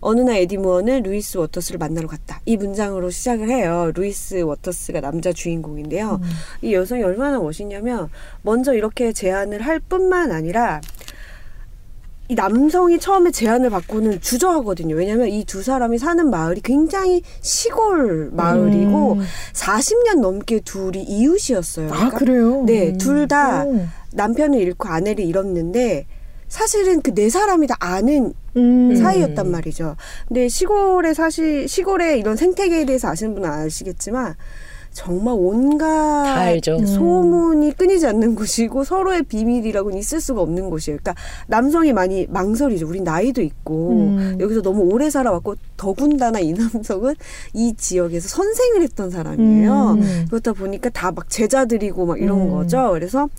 [0.01, 2.41] 어느 날 에디 무어는 루이스 워터스를 만나러 갔다.
[2.45, 3.91] 이 문장으로 시작을 해요.
[3.95, 6.19] 루이스 워터스가 남자 주인공인데요.
[6.21, 6.29] 음.
[6.63, 8.09] 이 여성이 얼마나 멋있냐면
[8.41, 10.81] 먼저 이렇게 제안을 할 뿐만 아니라
[12.29, 14.95] 이 남성이 처음에 제안을 받고는 주저하거든요.
[14.95, 19.21] 왜냐하면 이 두 사람이 사는 마을이 굉장히 시골 마을이고 음.
[19.53, 21.87] 40년 넘게 둘이 이웃이었어요.
[21.87, 22.63] 아 그러니까 그래요?
[22.65, 23.89] 네, 둘다 음.
[24.13, 26.07] 남편을 잃고 아내를 잃었는데
[26.47, 28.95] 사실은 그 네 사람이 다 아는 음.
[28.95, 29.95] 사이였단 말이죠.
[30.27, 34.35] 근데 시골에 사실 시골의 이런 생태계에 대해서 아시는 분은 아시겠지만
[34.93, 36.59] 정말 온갖.
[36.67, 36.85] 음.
[36.85, 40.97] 소문이 끊이지 않는 곳이고 서로의 비밀이라고는 있을 수가 없는 곳이에요.
[41.01, 41.15] 그러니까
[41.47, 42.89] 남성이 많이 망설이죠.
[42.89, 44.37] 우리 나이도 있고 음.
[44.41, 47.15] 여기서 너무 오래 살아왔고 더군다나 이 남성은
[47.53, 49.91] 이 지역에서 선생을 했던 사람이에요.
[49.91, 50.25] 음.
[50.29, 52.51] 그렇다 보니까 다 막 제자들이고 막 이런 음.
[52.51, 52.89] 거죠.
[52.91, 53.29] 그래서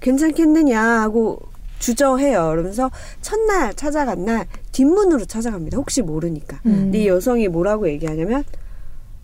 [0.00, 1.40] 괜찮겠느냐 하고
[1.78, 2.48] 주저해요.
[2.52, 5.76] 그러면서 첫날 찾아간 날 뒷문으로 찾아갑니다.
[5.76, 6.60] 혹시 모르니까.
[6.66, 6.72] 음.
[6.72, 8.44] 근데 이 여성이 뭐라고 얘기하냐면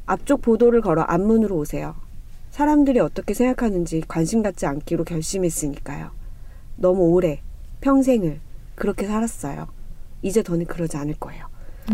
[0.07, 1.95] 앞쪽 보도를 걸어 앞문으로 오세요.
[2.51, 6.11] 사람들이 어떻게 생각하는지 관심 갖지 않기로 결심했으니까요.
[6.77, 7.41] 너무 오래
[7.81, 8.41] 평생을
[8.75, 9.67] 그렇게 살았어요.
[10.23, 11.47] 이제 더는 그러지 않을 거예요.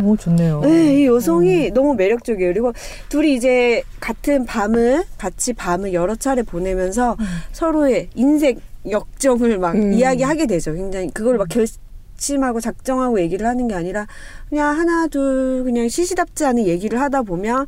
[0.03, 0.61] 오 좋네요.
[0.63, 2.53] 네, 이 여성이 너무 매력적이에요.
[2.53, 2.73] 그리고
[3.09, 7.17] 둘이 이제 같은 밤을 같이 밤을 여러 차례 보내면서
[7.53, 9.93] 서로의 인생 역정을 막 음.
[9.93, 10.73] 이야기하게 되죠.
[10.75, 11.67] 굉장히 그걸 막 결
[12.17, 14.07] 심하고 작정하고 얘기를 하는 게 아니라
[14.49, 17.67] 그냥 하나 둘 그냥 시시답지 않은 얘기를 하다 보면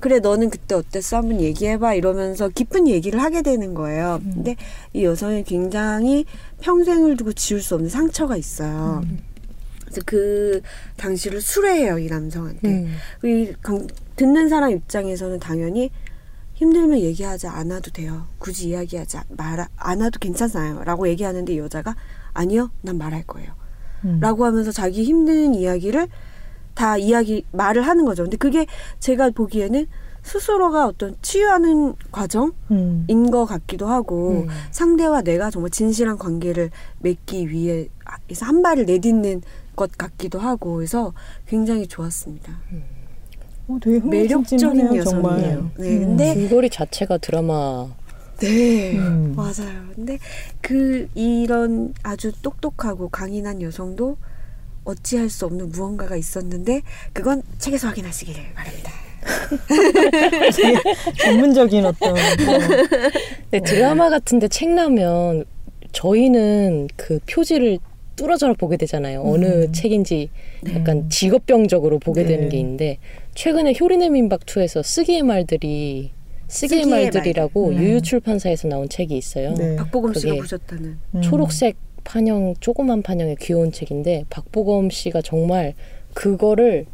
[0.00, 4.20] 그래 너는 그때 어땠어 한번 얘기해봐 이러면서 깊은 얘기를 하게 되는 거예요.
[4.22, 4.54] 근데
[4.92, 6.24] 이 여성이 굉장히
[6.60, 9.02] 평생을 두고 지울 수 없는 상처가 있어요.
[9.84, 10.60] 그래서 그
[10.96, 12.68] 당시를 수레해요 이 남성한테.
[12.68, 12.96] 음.
[13.24, 15.90] 이 강- 듣는 사람 입장에서는 당연히
[16.54, 18.26] 힘들면 얘기하지 않아도 돼요.
[18.38, 21.94] 굳이 이야기하지 말 않아도 괜찮아요.라고 얘기하는데 이 여자가
[22.34, 23.52] 아니요, 난 말할 거예요.
[24.04, 24.18] 음.
[24.20, 26.08] 라고 하면서 자기 힘든 이야기를
[26.74, 28.22] 다 이야기 말을 하는 거죠.
[28.22, 28.66] 근데 그게
[29.00, 29.86] 제가 보기에는
[30.22, 33.30] 스스로가 어떤 치유하는 과정인 음.
[33.30, 34.48] 것 같기도 하고 음.
[34.70, 37.88] 상대와 내가 정말 진실한 관계를 맺기 위해서
[38.42, 39.42] 한 발을 내딛는
[39.74, 41.12] 것 같기도 하고 그래서
[41.46, 42.52] 굉장히 좋았습니다.
[43.68, 45.38] 어, 되게 매력적인 흥미진진하네요, 정말.
[45.38, 45.70] 여성이에요.
[45.78, 46.00] 네, 음.
[46.00, 47.88] 근데 줄거리 자체가 드라마
[48.38, 49.34] 네, 음.
[49.34, 49.88] 맞아요.
[49.94, 50.18] 근데
[50.60, 54.16] 그 이런 아주 똑똑하고 강인한 여성도
[54.84, 58.92] 어찌할 수 없는 무언가가 있었는데 그건 책에서 확인하시길 바랍니다.
[61.18, 62.58] 전문적인 어떤 뭐,
[63.50, 65.44] 근데 드라마 같은데 책 나면
[65.92, 67.78] 저희는 그 표지를
[68.16, 69.22] 뚫어져라 보게 되잖아요.
[69.22, 69.72] 어느 음.
[69.72, 70.30] 책인지
[70.74, 72.28] 약간 직업병적으로 보게 네.
[72.28, 72.98] 되는 게 있는데
[73.34, 76.10] 최근에 효리네 민박 2에서 쓰기의 말들이
[76.48, 77.80] 쓰기의, 쓰기의 말들이라고 말들.
[77.80, 77.86] 음.
[77.86, 79.54] 유유 출판사에서 나온 책이 있어요.
[79.54, 79.76] 네.
[79.76, 80.98] 박보검 씨가 보셨다는.
[81.14, 81.22] 음.
[81.22, 85.74] 초록색 판형 조그만 판형의 귀여운 책인데 박보검 씨가 정말
[86.14, 86.86] 그거를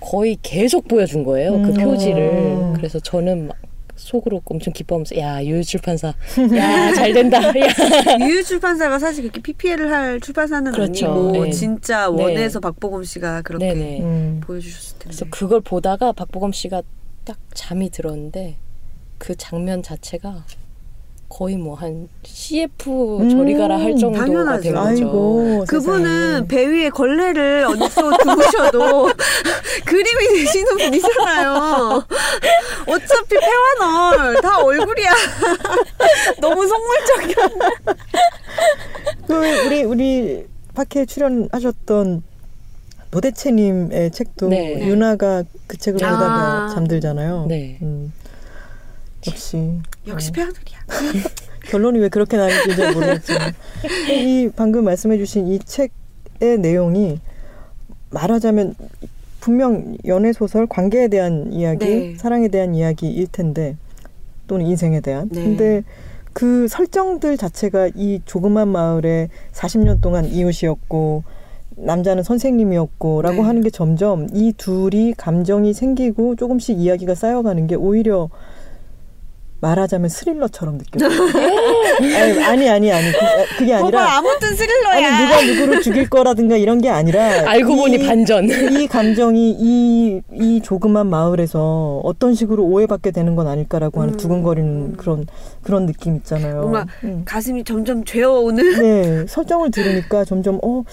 [0.00, 1.54] 거의 계속 보여준 거예요.
[1.54, 1.62] 음.
[1.62, 2.30] 그 표지를.
[2.32, 2.72] 어.
[2.76, 3.56] 그래서 저는 막
[3.96, 6.14] 속으로 엄청 기뻐하면서 야 유유 출판사
[6.56, 7.38] 야 잘 된다.
[7.60, 8.18] 야.
[8.18, 11.06] 유유 출판사가 사실 그렇게 PPL을 할 출판사는 그렇죠.
[11.12, 11.50] 아니고 네.
[11.50, 12.22] 진짜 네.
[12.22, 14.00] 원에서 박보검 씨가 그렇게 네네.
[14.00, 14.40] 음.
[14.42, 15.04] 보여주셨을 텐데.
[15.04, 16.82] 그래서 그걸 보다가 박보검 씨가
[17.24, 18.56] 딱 잠이 들었는데
[19.20, 20.44] 그 장면 자체가
[21.28, 24.62] 거의 뭐 한 CF 음, 저리 가라 할 정도가 당연하죠.
[24.62, 24.88] 된 거죠.
[24.88, 26.46] 아이고 그분은 세상에.
[26.48, 27.86] 배 위에 걸레를 얹어
[28.34, 29.10] 두셔도
[29.86, 32.04] 그림이 되시는 분이잖아요.
[32.88, 35.10] 어차피 패와널 다 얼굴이야.
[36.40, 37.48] 너무 속물적이야.
[39.28, 42.22] 그 우리 우리 팟캐 출연하셨던
[43.12, 44.86] 노대채님의 책도 네.
[44.86, 46.10] 유나가 그 책을 아.
[46.10, 47.46] 보다가 잠들잖아요.
[47.48, 47.78] 네.
[47.82, 48.12] 음.
[49.26, 51.24] 역시 역시 어, 패와널이야.
[51.68, 53.52] 결론이 왜 그렇게 나는지 잘 모르겠지만
[54.10, 57.20] 이 방금 말씀해주신 이 책의 내용이
[58.10, 58.74] 말하자면
[59.40, 62.14] 분명 연애 소설 관계에 대한 이야기, 네.
[62.16, 63.76] 사랑에 대한 이야기일 텐데
[64.46, 65.28] 또는 인생에 대한.
[65.30, 65.42] 네.
[65.42, 65.82] 근데
[66.32, 71.24] 그 설정들 자체가 이 조그만 마을에 40년 동안 이웃이었고
[71.76, 73.42] 남자는 선생님이었고라고 네.
[73.42, 78.28] 하는 게 점점 이 둘이 감정이 생기고 조금씩 이야기가 쌓여가는 게 오히려
[79.60, 81.10] 말하자면 스릴러처럼 느껴져요.
[82.00, 84.92] 아니, 아니 아니 아니 그, 그게 아니라 아무튼 스릴러야.
[84.94, 88.48] 아니 누가 누구를 죽일 거라든가 이런 게 아니라 알고 이- 보니 반전.
[88.48, 94.16] 이 감정이 이, 이 조그만 마을에서 어떤 식으로 오해받게 되는 건 아닐까라고 하는 음.
[94.16, 95.26] 두근거리는 그런
[95.62, 96.62] 그런 느낌 있잖아요.
[96.62, 97.22] 뭔가 음.
[97.24, 98.80] 가슴이 점점 죄어오는.
[98.80, 100.84] 네 설정을 들으니까 점점 어,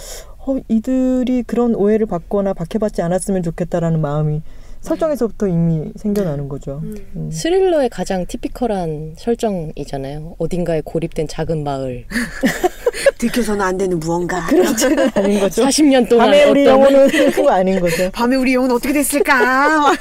[0.46, 4.42] 어 이들이 그런 오해를 받거나 박해받지 않았으면 좋겠다라는 마음이
[4.88, 6.80] 설정에서부터 이미 생겨나는 거죠.
[6.84, 6.96] 음.
[7.16, 7.32] 음.
[7.32, 10.36] 스릴러의 가장 티피컬한 설정이잖아요.
[10.38, 12.06] 어딘가에 고립된 작은 마을.
[13.20, 14.46] 들켜서는 안 되는 무언가.
[14.48, 15.64] 그렇지는 않은 거죠.
[15.66, 18.10] 40년 동안 밤에 우리 어떤 영혼은 그거 아닌 거죠.
[18.14, 19.92] 밤에 우리 영혼 어떻게 됐을까?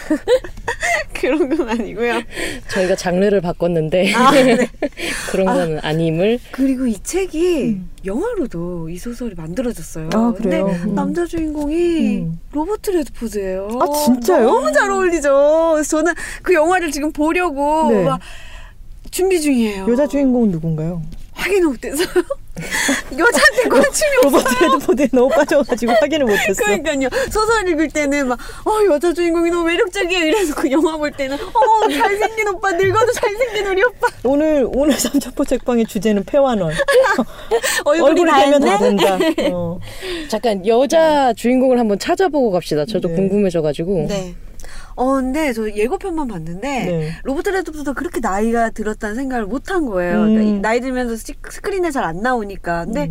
[1.14, 2.20] 그런 건 아니고요.
[2.68, 4.68] 저희가 장르를 바꿨는데 아, 네.
[5.30, 10.10] 그런 건 아 님을 그리고 이 책이 영화로도 이 소설이 만들어졌어요.
[10.12, 10.66] 아, 그래요?
[10.66, 10.94] 근데 음.
[10.94, 12.38] 남자 주인공이 음.
[12.52, 13.68] 로버트 레드포드예요.
[13.80, 14.44] 아, 진짜요?
[14.46, 15.70] 너무 잘 어울리죠.
[15.74, 18.04] 그래서 저는 그 영화를 지금 보려고 네.
[18.04, 18.20] 막
[19.10, 19.90] 준비 중이에요.
[19.90, 21.02] 여자 주인공은 누군가요?
[21.32, 22.08] 확인을 못해서요.
[23.12, 24.40] 여자한테 관심이 없어요.
[24.42, 26.64] 로버트 레드포드에 너무 빠져가지고 확인을 못했어.
[26.64, 27.08] 그러니까요.
[27.30, 30.24] 소설 읽을 때는 막, 어, 여자 주인공이 너무 매력적이에요.
[30.24, 34.08] 이래서 그 영화 볼 때는, 어, 잘생긴 오빠, 늙어도 잘생긴 우리 오빠.
[34.24, 36.72] 오늘 오늘 삼천포 책방의 주제는 폐완원.
[37.84, 38.60] 얼굴이 되면?
[38.62, 39.18] 다 된다.
[39.52, 39.78] 어.
[40.28, 42.86] 잠깐 여자 주인공을 한번 찾아보고 갑시다.
[42.86, 43.14] 저도 네.
[43.16, 44.34] 궁금해져가지고 네.
[44.96, 47.12] 어, 근데 저 예고편만 봤는데, 네.
[47.24, 50.22] 로버트 레드푸드가 그렇게 나이가 들었다는 생각을 못 한 거예요.
[50.22, 50.28] 음.
[50.34, 52.84] 그러니까 이 나이 들면서 시- 스크린에 잘 안 나오니까.
[52.86, 53.10] 근데,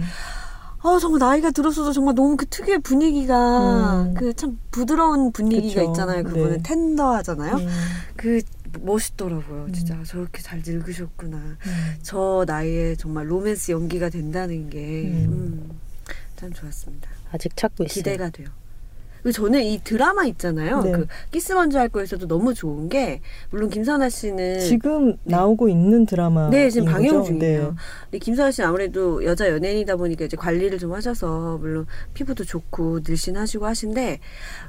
[0.80, 4.14] 아, 정말 나이가 들었어도 정말 너무 그 특유의 분위기가, 음.
[4.16, 5.92] 그참 부드러운 분위기가 그쵸.
[5.92, 6.24] 있잖아요.
[6.24, 6.64] 그분은 네.
[6.64, 7.56] tender하잖아요.
[7.56, 7.68] 음.
[8.16, 8.42] 그
[8.82, 9.68] 멋있더라고요.
[9.72, 11.38] 진짜 저렇게 잘 늙으셨구나.
[11.38, 11.96] 음.
[12.02, 15.26] 저 나이에 정말 로맨스 연기가 된다는 게, 음.
[15.70, 15.80] 음,
[16.36, 17.10] 참 좋았습니다.
[17.32, 17.94] 아직 찾고 있어요.
[17.94, 18.48] 기대가 돼요.
[19.32, 20.82] 저는 이 드라마 있잖아요.
[20.84, 20.92] 네.
[20.92, 26.50] 그 키스 먼저 할 거에서도 너무 좋은 게 물론 김선아 씨는 지금 나오고 있는 드라마.
[26.50, 27.24] 네 지금 방영 네.
[27.26, 27.76] 중이에요.
[28.06, 33.66] 근데 김선아 씨는 아무래도 여자 연예인이다 보니까 이제 관리를 좀 하셔서 물론 피부도 좋고 늘씬하시고
[33.66, 34.20] 하신데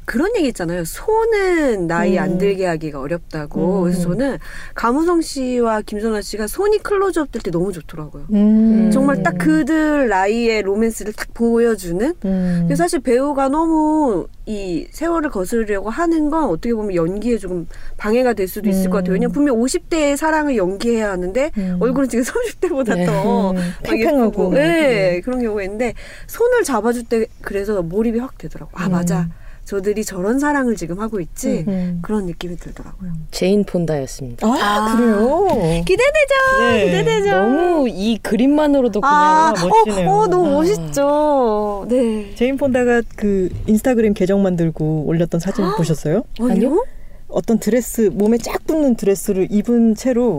[0.04, 0.84] 그런 얘기 있잖아요.
[0.84, 2.22] 손은 나이 음.
[2.22, 3.78] 안 들게 하기가 어렵다고.
[3.78, 3.82] 음.
[3.84, 4.38] 그래서 저는
[4.74, 8.26] 감우성 씨와 김선아 씨가 손이 클로즈업 될 때 너무 좋더라고요.
[8.32, 8.90] 음.
[8.92, 12.68] 정말 딱 그들 나이의 로맨스를 딱 보여주는 음.
[12.76, 18.68] 사실 배우가 너무 이 세월을 거스르려고 하는 건 어떻게 보면 연기에 조금 방해가 될 수도
[18.68, 18.90] 있을 음.
[18.90, 19.14] 것 같아요.
[19.14, 21.76] 왜냐면 분명 50대의 사랑을 연기해야 하는데 음.
[21.80, 23.06] 얼굴은 지금 30대보다 네.
[23.06, 24.26] 더 음, 막 팽팽하고.
[24.26, 25.94] 예쁘고, 네, 그런 경우가 있는데
[26.28, 28.70] 손을 잡아줄 때 그래서 몰입이 확 되더라고.
[28.74, 28.92] 아 음.
[28.92, 29.28] 맞아.
[29.66, 31.64] 저들이 저런 사랑을 지금 하고 있지.
[31.66, 31.98] 음.
[32.00, 33.10] 그런 느낌이 들더라고요.
[33.32, 34.46] 제인 폰다였습니다.
[34.46, 34.96] 아, 아.
[34.96, 35.82] 그래요?
[35.84, 36.60] 기대되죠.
[36.60, 36.84] 네.
[36.86, 37.30] 기대되죠.
[37.36, 40.08] 너무 이 그림만으로도 그냥 아, 멋지네요.
[40.08, 40.50] 어, 어, 너무 아.
[40.52, 41.86] 멋있죠.
[41.88, 42.32] 네.
[42.36, 46.22] 제인 폰다가 그 인스타그램 계정 만들고 올렸던 사진 보셨어요?
[46.40, 46.86] 아니요?
[47.26, 50.38] 어떤 드레스 몸에 쫙 붙는 드레스를 입은 채로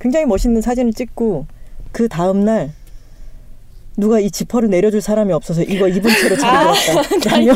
[0.00, 1.46] 굉장히 멋있는 사진을 찍고
[1.92, 2.72] 그 다음 날
[3.96, 7.30] 누가 이 지퍼를 내려줄 사람이 없어서 이거 입은 채로 잠들었다.
[7.30, 7.54] 라며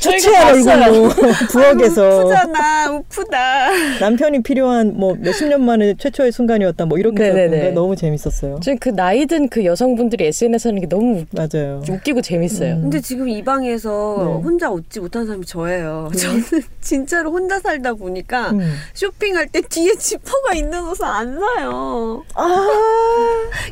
[0.00, 1.08] 초췌한 얼굴로
[1.50, 3.98] 부엌에서 우프잖아, 우프다.
[4.00, 6.86] 남편이 필요한 뭐 몇십 년 만에 최초의 순간이었다.
[6.86, 7.26] 뭐 이렇게.
[7.26, 8.60] 썼는데 너무 재밌었어요.
[8.60, 11.82] 저는 그 나이든 그 여성분들이 SNS 하는 게 너무 맞아요.
[11.88, 12.74] 웃기고 재밌어요.
[12.74, 12.82] 음.
[12.82, 14.42] 근데 지금 이 방에서 네.
[14.42, 16.10] 혼자 웃지 못한 사람이 저예요.
[16.18, 16.42] 저는
[16.80, 18.74] 진짜로 혼자 살다 보니까 음.
[18.94, 22.24] 쇼핑할 때 뒤에 지퍼가 있는 옷을 안 사요.
[22.34, 22.66] 아,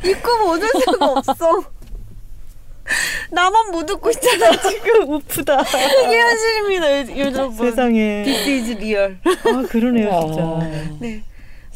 [0.03, 1.63] 입고 못올 수가 없어.
[3.31, 4.51] 나만 못 웃고 있잖아.
[4.61, 5.63] 지금 우프다.
[5.63, 7.69] 그게 현실입니다, 요- 여러분.
[7.69, 8.23] 세상에.
[8.23, 9.17] This is real.
[9.25, 10.41] 아, 그러네요, 진짜.
[10.43, 11.23] 아, 네.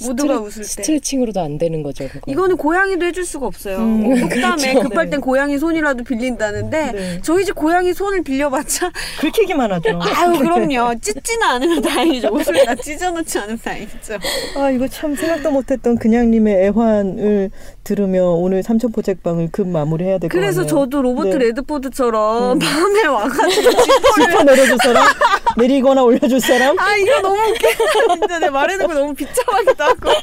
[0.02, 0.68] 모두가 스트레- 웃을 때.
[0.70, 2.08] 스트레칭으로도 안 되는 거죠.
[2.08, 2.32] 그거.
[2.32, 3.78] 이거는 고양이도 해줄 수가 없어요.
[3.78, 4.80] 음, 뭐 속담에 그렇죠.
[4.90, 5.12] 급할 네.
[5.12, 7.20] 땐 고양이 손이라도 빌린다는데 네.
[7.24, 10.00] 저희 집 고양이 손을 빌려봤자 긁히기만 하죠.
[10.02, 14.18] 아유 그럼요 찢지는 않으면 다행이죠 옷을 다 찢어놓지 않으면 다행이죠.
[14.58, 17.52] 아 이거 참 생각도 못했던 그냥님의 애환을
[17.84, 20.52] 들으며 오늘 삼천 포 책방을 급 마무리해야 될 것 같네요.
[20.54, 21.38] 그래서 저도 로버트 네.
[21.48, 23.70] 레드포드처럼 밤에 와가지고
[24.16, 25.06] 지퍼 내려줄 사람,
[25.58, 26.78] 내리거나 올려줄 사람.
[26.80, 27.68] 아 이거 너무 웃겨
[28.16, 30.22] 진짜 내 말하는 거 너무 비참하기 도 하고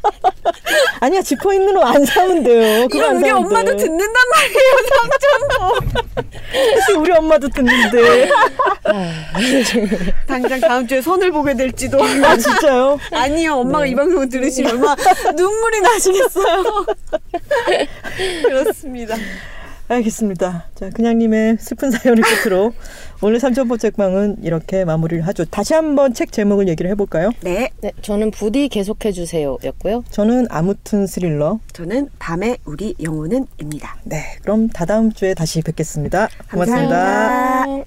[1.00, 2.88] 아니야 지퍼 있는 옷 안 사면 돼요.
[2.90, 3.84] 그거 안 우리 사면 엄마도 돼.
[3.84, 5.96] 듣는단 말이에요 삼촌도
[6.74, 8.28] 혹시 우리 엄마도 듣는데.
[10.26, 12.98] 당장 다음 주에 선을 보게 될지도 아 진짜요?
[13.12, 13.90] 아니요 엄마가 네.
[13.90, 14.94] 이 방송을 들으시면 얼마
[15.36, 16.64] 눈물이 나시겠어요
[18.42, 19.16] 그렇습니다
[19.88, 20.66] 알겠습니다.
[20.74, 22.72] 자 그냥님의 슬픈 사연을 끝으로
[23.22, 25.44] 오늘 삼천 포 책방은 이렇게 마무리를 하죠.
[25.44, 27.30] 다시 한번 책 제목을 얘기를 해볼까요?
[27.42, 30.04] 네 네, 저는 부디 계속해 주세요였고요.
[30.10, 31.60] 저는 아무튼 스릴러.
[31.72, 36.28] 저는 밤에 우리 영혼은입니다 네, 그럼 다다음 주에 다시 뵙겠습니다.
[36.50, 37.64] 고맙습니다.
[37.64, 37.84] 감사합니다.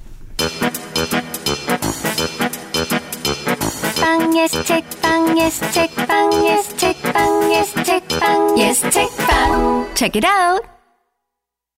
[4.01, 10.78] 빵 예스 책빵 예스 책빵 예스 책빵 예스 책빵 예스 책빵 Check it out